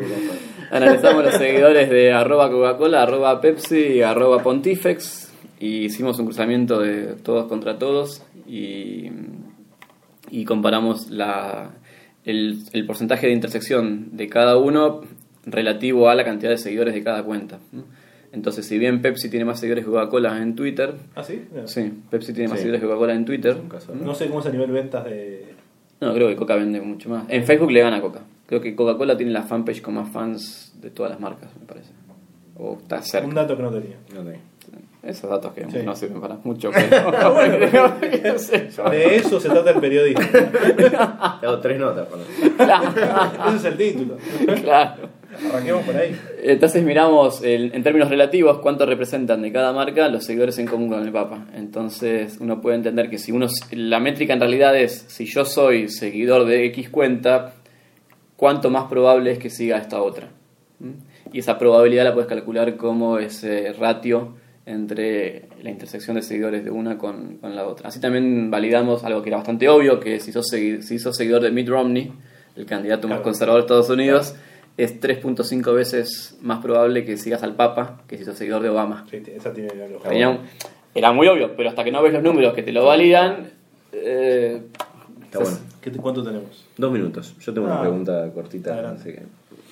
Analizamos 0.71 1.25
los 1.25 1.35
seguidores 1.35 1.91
de 1.91 2.13
arroba 2.13 2.51
Coca-Cola, 2.51 3.03
arroba 3.03 3.41
Pepsi 3.41 3.77
y 3.77 4.03
arroba 4.03 4.43
Pontifex 4.43 5.33
y 5.61 5.85
hicimos 5.85 6.19
un 6.19 6.27
cruzamiento 6.27 6.81
de 6.81 7.15
todos 7.23 7.47
contra 7.47 7.79
todos 7.79 8.23
y, 8.49 9.11
y 10.31 10.45
comparamos 10.45 11.11
la, 11.11 11.71
el, 12.25 12.61
el 12.73 12.87
porcentaje 12.87 13.27
de 13.27 13.33
intersección 13.33 14.17
de 14.17 14.29
cada 14.29 14.57
uno 14.57 15.01
relativo 15.45 16.09
a 16.09 16.15
la 16.15 16.25
cantidad 16.25 16.51
de 16.51 16.59
seguidores 16.59 16.95
de 16.95 17.03
cada 17.03 17.23
cuenta. 17.25 17.59
Entonces, 18.33 18.65
si 18.67 18.79
bien 18.79 19.03
Pepsi 19.03 19.29
tiene 19.29 19.45
más 19.45 19.61
seguidores 19.61 19.85
que 19.85 19.91
Coca-Cola 19.91 20.41
en 20.41 20.55
Twitter, 20.55 20.95
¿Ah, 21.15 21.23
sí? 21.23 21.43
No. 21.55 21.67
sí, 21.69 21.93
Pepsi 22.11 22.33
tiene 22.33 22.49
más 22.49 22.59
Sí. 22.59 22.63
seguidores 22.63 22.81
que 22.81 22.87
Coca-Cola 22.87 23.15
en 23.15 23.25
Twitter. 23.25 23.57
Un 23.61 24.05
No 24.05 24.15
sé 24.15 24.29
cómo 24.29 24.41
es 24.41 24.47
a 24.47 24.51
nivel 24.51 24.71
ventas 24.71 25.05
de. 25.05 25.55
No, 26.01 26.15
creo 26.15 26.29
que 26.29 26.37
Coca 26.37 26.57
vende 26.57 26.81
mucho 26.81 27.09
más. 27.11 27.25
En 27.29 27.45
Facebook 27.45 27.71
le 27.71 27.81
gana 27.81 27.97
a 27.99 28.01
Coca. 28.01 28.21
Creo 28.47 28.61
que 28.61 28.75
Coca-Cola 28.75 29.17
tiene 29.17 29.33
la 29.33 29.43
fanpage 29.43 29.83
con 29.83 29.95
más 29.95 30.11
fans 30.11 30.75
de 30.81 30.91
todas 30.91 31.11
las 31.13 31.21
marcas, 31.21 31.51
me 31.61 31.67
parece. 31.67 31.91
O 32.57 32.79
está 32.81 32.97
Un 32.99 33.03
cerca. 33.03 33.35
dato 33.35 33.57
que 33.57 33.63
no 33.63 33.71
tenía. 33.71 33.97
No 34.15 34.23
tengo. 34.23 34.39
Esos 35.03 35.29
datos 35.29 35.53
que 35.53 35.65
Sí. 35.69 35.79
no 35.85 35.97
sirven 35.97 36.21
para 36.21 36.37
mucho, 36.45 36.71
pero... 36.73 37.13
qué 38.01 38.39
sé 38.39 38.71
yo. 38.77 38.89
De 38.89 39.17
eso 39.17 39.41
se 39.41 39.49
trata 39.49 39.71
el 39.71 39.81
periodismo. 39.81 40.25
Te 41.41 41.47
hago 41.47 41.59
tres 41.59 41.79
notas. 41.81 42.07
eso. 42.09 43.49
Ese 43.49 43.57
es 43.57 43.65
el 43.65 43.77
título. 43.77 44.17
claro. 44.63 45.09
Arranquemos 45.51 45.83
por 45.85 45.97
ahí. 45.97 46.15
Entonces 46.45 46.83
miramos 46.85 47.43
el- 47.43 47.75
en 47.75 47.83
términos 47.83 48.11
relativos 48.11 48.59
cuánto 48.59 48.85
representan 48.87 49.41
de 49.43 49.51
cada 49.51 49.73
marca 49.73 50.07
los 50.09 50.25
seguidores 50.25 50.59
en 50.59 50.67
común 50.67 50.89
con 50.91 51.03
el 51.03 51.11
Papa. 51.11 51.47
Entonces 51.55 52.37
uno 52.39 52.61
puede 52.61 52.77
entender 52.77 53.09
que 53.11 53.19
si 53.19 53.33
uno 53.33 53.47
la 53.73 53.99
métrica 53.99 54.35
en 54.35 54.41
realidad 54.41 54.77
es 54.77 55.07
si 55.09 55.25
yo 55.25 55.45
soy 55.47 55.89
seguidor 55.89 56.45
de 56.45 56.67
X 56.67 56.91
cuenta, 56.91 57.55
cuánto 58.37 58.71
más 58.71 58.85
probable 58.85 59.33
es 59.33 59.39
que 59.39 59.49
siga 59.51 59.79
esta 59.79 60.03
otra. 60.03 60.29
¿Mm? 60.81 60.91
Y 61.33 61.39
esa 61.39 61.59
probabilidad 61.59 62.05
la 62.05 62.13
puedes 62.13 62.29
calcular 62.29 62.77
como 62.77 63.17
ese 63.19 63.73
ratio 63.73 64.35
entre 64.67 65.49
la 65.63 65.71
intersección 65.71 66.17
de 66.17 66.23
seguidores 66.23 66.65
de 66.65 66.71
una 66.71 66.97
con, 66.99 67.39
con 67.39 67.55
la 67.57 67.67
otra. 67.67 67.89
Así 67.89 68.01
también 68.01 68.51
validamos 68.51 69.03
algo 69.05 69.23
que 69.23 69.29
era 69.31 69.39
bastante 69.39 69.69
obvio, 69.69 69.99
que 70.01 70.21
si 70.21 70.31
sos, 70.33 70.47
segui- 70.53 70.83
si 70.83 70.99
sos 70.99 71.17
seguidor 71.17 71.43
de 71.43 71.51
Mitt 71.51 71.69
Romney, 71.69 72.13
el 72.57 72.67
candidato 72.67 73.09
más 73.09 73.21
conservador 73.21 73.63
de 73.63 73.65
Estados 73.67 73.91
Unidos, 73.91 74.35
es 74.77 75.01
3.5 75.01 75.75
veces 75.75 76.39
más 76.41 76.63
probable 76.63 77.05
que 77.05 77.17
sigas 77.17 77.43
al 77.43 77.55
Papa 77.57 78.03
que 78.07 78.17
si 78.19 78.25
sos 78.25 78.37
seguidor 78.37 78.63
de 78.63 78.69
Obama. 78.71 79.05
Sí, 79.11 79.23
esa 79.35 79.53
tiene 79.53 79.75
la 79.75 79.89
lógica. 79.89 80.09
Tenía 80.09 80.29
un- 80.29 80.39
era 80.95 81.13
muy 81.13 81.27
obvio, 81.29 81.57
pero 81.57 81.69
hasta 81.71 81.83
que 81.85 81.91
no 81.91 82.03
ves 82.03 82.13
los 82.13 82.23
números 82.23 82.55
que 82.55 82.63
te 82.63 82.73
lo 82.73 82.85
validan, 82.85 83.51
eh, 83.93 84.63
Está 85.25 85.39
bueno. 85.39 85.59
¿Qué 85.81 85.91
te- 85.91 85.99
¿Cuánto 85.99 86.23
tenemos? 86.23 86.67
Dos 86.77 86.93
minutos. 86.93 87.35
Yo 87.41 87.55
tengo 87.55 87.67
una 87.67 87.79
Ah. 87.79 87.81
pregunta 87.81 88.31
cortita. 88.35 88.91
Así 88.91 89.13
que, 89.13 89.23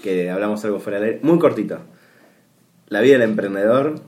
que 0.02 0.30
hablamos 0.30 0.64
algo 0.64 0.80
fuera 0.80 0.98
de. 1.00 1.20
Muy 1.22 1.38
cortita. 1.38 1.80
La 2.88 3.00
vida 3.02 3.12
del 3.18 3.28
emprendedor 3.28 4.00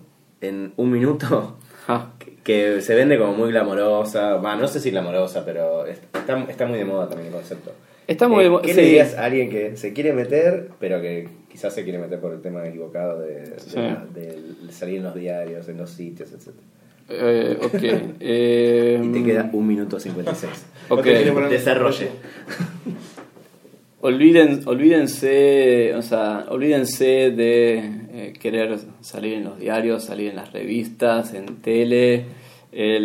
en 0.42 0.72
un 0.76 0.90
minuto. 0.90 1.56
ja, 1.86 2.12
que- 2.44 2.80
se 2.82 2.94
vende 2.94 3.18
como 3.18 3.32
muy 3.32 3.50
glamorosa. 3.50 4.36
Va, 4.36 4.56
no 4.56 4.68
sé 4.68 4.78
si 4.80 4.90
glamorosa, 4.90 5.44
pero 5.44 5.86
está, 5.86 6.38
está 6.48 6.66
muy 6.66 6.78
de 6.78 6.84
moda 6.84 7.08
también 7.08 7.28
el 7.28 7.34
concepto. 7.34 7.72
Está 8.06 8.28
muy 8.28 8.44
Eh, 8.44 8.50
de 8.50 8.58
¿Qué 8.62 8.68
sí. 8.74 8.80
le 8.80 8.82
dirías 8.86 9.14
a 9.16 9.24
alguien 9.24 9.48
que 9.48 9.76
se 9.76 9.92
quiere 9.92 10.12
meter, 10.12 10.68
pero 10.80 11.00
que 11.00 11.28
quizás 11.50 11.72
se 11.72 11.84
quiere 11.84 11.98
meter 11.98 12.18
por 12.20 12.32
el 12.32 12.40
tema 12.42 12.66
equivocado 12.66 13.20
de, 13.20 13.40
de 13.42 13.60
Sí. 13.60 13.76
la- 13.76 14.04
de 14.12 14.38
salir 14.70 14.96
en 14.98 15.04
los 15.04 15.14
diarios, 15.14 15.68
en 15.68 15.78
los 15.78 15.90
sitios, 15.90 16.30
etc. 16.32 16.48
eh, 17.08 17.56
ok. 17.62 17.74
eh, 18.20 19.00
Y 19.02 19.12
te 19.12 19.22
queda 19.24 19.50
un 19.52 19.66
minuto 19.66 20.00
56. 20.00 20.52
ok. 20.88 21.04
Desarrolle. 21.48 22.08
Olviden, 24.04 24.62
olvídense, 24.66 25.94
o 25.94 26.02
sea, 26.02 26.46
olvídense 26.48 27.30
de 27.30 27.78
eh, 28.12 28.32
querer 28.40 28.76
salir 29.00 29.34
en 29.34 29.44
los 29.44 29.60
diarios, 29.60 30.02
salir 30.02 30.30
en 30.30 30.34
las 30.36 30.52
revistas, 30.52 31.34
en 31.34 31.46
tele. 31.62 32.24
eh, 32.72 32.98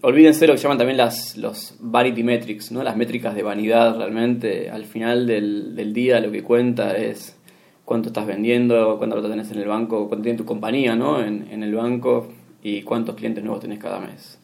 olvídense 0.00 0.40
de 0.40 0.46
lo 0.46 0.54
que 0.54 0.60
llaman 0.60 0.78
también 0.78 0.96
las, 0.96 1.36
los 1.36 1.76
vanity 1.78 2.22
metrics, 2.22 2.72
¿no? 2.72 2.82
las 2.82 2.96
métricas 2.96 3.34
de 3.34 3.42
vanidad 3.42 3.98
realmente. 3.98 4.70
Al 4.70 4.86
final 4.86 5.26
del, 5.26 5.76
del 5.76 5.92
día 5.92 6.20
lo 6.20 6.32
que 6.32 6.42
cuenta 6.42 6.96
es 6.96 7.36
cuánto 7.84 8.08
estás 8.08 8.26
vendiendo, 8.26 8.96
cuánto 8.96 9.16
plata 9.16 9.28
tenés 9.28 9.50
en 9.52 9.58
el 9.58 9.68
banco, 9.68 10.08
cuánto 10.08 10.22
tiene 10.22 10.38
tu 10.38 10.46
compañía 10.46 10.96
¿no? 10.96 11.22
en, 11.22 11.48
en 11.50 11.62
el 11.62 11.74
banco 11.74 12.28
y 12.62 12.80
cuántos 12.80 13.14
clientes 13.14 13.44
nuevos 13.44 13.60
tenés 13.60 13.78
cada 13.78 14.00
mes. 14.00 14.40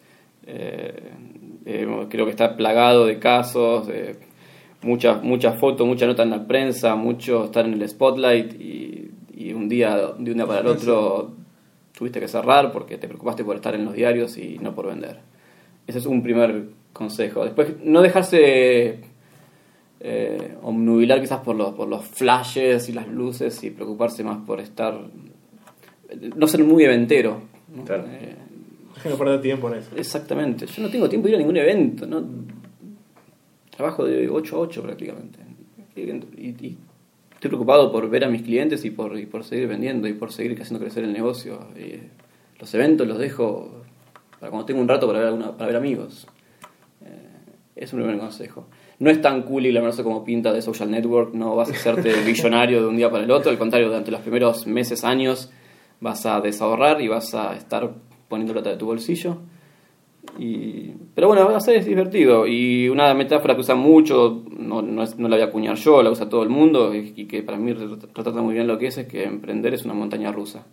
Eh, 0.46 0.92
eh, 1.64 1.86
creo 2.10 2.26
que 2.26 2.32
está 2.32 2.54
plagado 2.54 3.06
de 3.06 3.18
casos, 3.18 3.86
de 3.86 4.16
muchas 4.82 5.22
muchas 5.22 5.58
fotos, 5.58 5.86
mucha 5.86 6.06
nota 6.06 6.22
en 6.22 6.30
la 6.30 6.46
prensa, 6.46 6.96
mucho 6.96 7.44
estar 7.44 7.66
en 7.66 7.74
el 7.74 7.88
spotlight 7.88 8.60
y, 8.60 9.10
y 9.34 9.52
un 9.52 9.68
día 9.68 9.96
de 9.96 10.30
un 10.32 10.36
día 10.36 10.46
para 10.46 10.60
el 10.60 10.66
otro 10.66 11.32
tuviste 12.00 12.18
que 12.18 12.28
cerrar 12.28 12.72
porque 12.72 12.96
te 12.96 13.08
preocupaste 13.08 13.44
por 13.44 13.56
estar 13.56 13.74
en 13.74 13.84
los 13.84 13.94
diarios 13.94 14.38
y 14.38 14.58
no 14.58 14.74
por 14.74 14.86
vender. 14.86 15.18
Ese 15.86 15.98
es 15.98 16.06
un 16.06 16.22
primer 16.22 16.68
consejo. 16.94 17.44
Después, 17.44 17.74
no 17.84 18.00
dejarse 18.00 19.00
eh, 20.00 20.56
omnubilar 20.62 21.20
quizás 21.20 21.40
por 21.40 21.56
los, 21.56 21.74
por 21.74 21.88
los 21.88 22.04
flashes 22.04 22.88
y 22.88 22.92
las 22.92 23.06
luces 23.06 23.62
y 23.64 23.70
preocuparse 23.70 24.24
más 24.24 24.38
por 24.46 24.60
estar... 24.60 24.98
No 26.36 26.46
ser 26.46 26.64
muy 26.64 26.84
eventero. 26.84 27.42
¿no? 27.74 27.84
Claro. 27.84 28.04
Eh, 28.08 28.34
No 29.08 29.16
perder 29.16 29.42
tiempo 29.42 29.68
en 29.68 29.80
eso. 29.80 29.90
Exactamente. 29.94 30.66
Yo 30.66 30.82
no 30.82 30.88
tengo 30.88 31.08
tiempo 31.08 31.26
de 31.26 31.32
ir 31.32 31.36
a 31.36 31.38
ningún 31.38 31.56
evento. 31.58 32.06
¿no? 32.06 32.24
Trabajo 33.80 34.04
de 34.04 34.28
8 34.28 34.56
a 34.56 34.58
8 34.58 34.82
prácticamente. 34.82 35.38
Y, 35.96 36.00
y 36.02 36.76
estoy 37.32 37.48
preocupado 37.48 37.90
por 37.90 38.10
ver 38.10 38.24
a 38.26 38.28
mis 38.28 38.42
clientes 38.42 38.84
y 38.84 38.90
por, 38.90 39.18
y 39.18 39.24
por 39.24 39.42
seguir 39.42 39.68
vendiendo 39.68 40.06
y 40.06 40.12
por 40.12 40.30
seguir 40.32 40.60
haciendo 40.60 40.78
crecer 40.84 41.02
el 41.04 41.14
negocio. 41.14 41.60
Y 41.78 41.94
los 42.60 42.74
eventos 42.74 43.06
los 43.08 43.16
dejo 43.18 43.82
para 44.38 44.50
cuando 44.50 44.66
tengo 44.66 44.82
un 44.82 44.88
rato 44.88 45.06
para 45.06 45.20
ver, 45.20 45.28
alguna- 45.28 45.56
para 45.56 45.68
ver 45.68 45.76
amigos. 45.76 46.26
Eh, 47.06 47.08
es 47.76 47.90
un 47.94 48.00
primer 48.00 48.18
consejo. 48.18 48.66
No 48.98 49.08
es 49.08 49.22
tan 49.22 49.44
cool 49.44 49.64
y 49.64 49.70
glamoroso 49.70 50.04
como 50.04 50.22
pinta 50.24 50.52
de 50.52 50.60
social 50.60 50.90
network, 50.90 51.32
no 51.32 51.56
vas 51.56 51.70
a 51.70 51.72
hacerte 51.72 52.12
billonario 52.26 52.82
de 52.82 52.86
un 52.86 52.96
día 52.98 53.10
para 53.10 53.24
el 53.24 53.30
otro, 53.30 53.50
al 53.50 53.56
contrario, 53.56 53.88
durante 53.88 54.10
los 54.10 54.20
primeros 54.20 54.66
meses, 54.66 55.04
años, 55.04 55.50
vas 56.00 56.26
a 56.26 56.38
desahorrar 56.42 57.00
y 57.00 57.08
vas 57.08 57.32
a 57.32 57.56
estar 57.56 57.94
poniendo 58.28 58.52
plata 58.52 58.68
de 58.68 58.76
tu 58.76 58.84
bolsillo. 58.84 59.38
Y, 60.38 60.92
pero 61.14 61.28
bueno, 61.28 61.48
hacer 61.50 61.76
es 61.76 61.86
divertido. 61.86 62.46
Y 62.46 62.88
una 62.88 63.12
metáfora 63.14 63.54
que 63.54 63.60
usa 63.60 63.74
mucho, 63.74 64.44
no, 64.56 64.80
no, 64.82 65.02
es- 65.02 65.18
no 65.18 65.28
la 65.28 65.36
voy 65.36 65.44
a 65.44 65.48
acuñar 65.48 65.76
yo, 65.76 66.02
la 66.02 66.10
usa 66.10 66.28
todo 66.28 66.42
el 66.42 66.48
mundo, 66.48 66.94
y, 66.94 67.12
y 67.16 67.24
que 67.26 67.42
para 67.42 67.58
mí 67.58 67.72
retrata 67.72 68.40
muy 68.42 68.54
bien 68.54 68.66
lo 68.66 68.78
que 68.78 68.86
es, 68.88 68.98
es 68.98 69.06
que 69.06 69.24
emprender 69.24 69.74
es 69.74 69.84
una 69.84 69.94
montaña 69.94 70.30
rusa. 70.32 70.66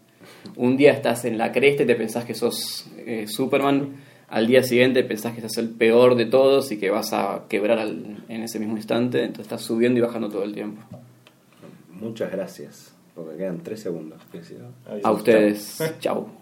Un 0.56 0.78
día 0.78 0.92
estás 0.92 1.26
en 1.26 1.38
la 1.38 1.52
cresta 1.52 1.84
y 1.84 1.86
te 1.86 1.96
pensás 1.96 2.26
que 2.26 2.34
sos 2.34 2.90
eh, 2.98 3.26
Superman, 3.28 3.96
al 4.30 4.46
día 4.48 4.62
siguiente 4.64 5.04
pensás 5.04 5.34
que 5.34 5.42
sos 5.42 5.58
el 5.58 5.70
peor 5.70 6.16
de 6.16 6.26
todos 6.26 6.72
y 6.72 6.78
que 6.80 6.90
vas 6.90 7.14
a 7.14 7.46
quebrar 7.50 7.80
al- 7.80 8.24
en 8.30 8.44
ese 8.44 8.60
mismo 8.60 8.76
instante, 8.78 9.20
entonces 9.20 9.46
estás 9.46 9.62
subiendo 9.62 10.00
y 10.00 10.02
bajando 10.02 10.30
todo 10.30 10.44
el 10.44 10.54
tiempo. 10.54 10.82
Muchas 12.00 12.32
gracias, 12.32 12.94
porque 13.16 13.38
quedan 13.38 13.60
tres 13.64 13.80
segundos. 13.82 14.22
A 15.04 15.12
ustedes, 15.12 15.96
chau. 16.00 16.28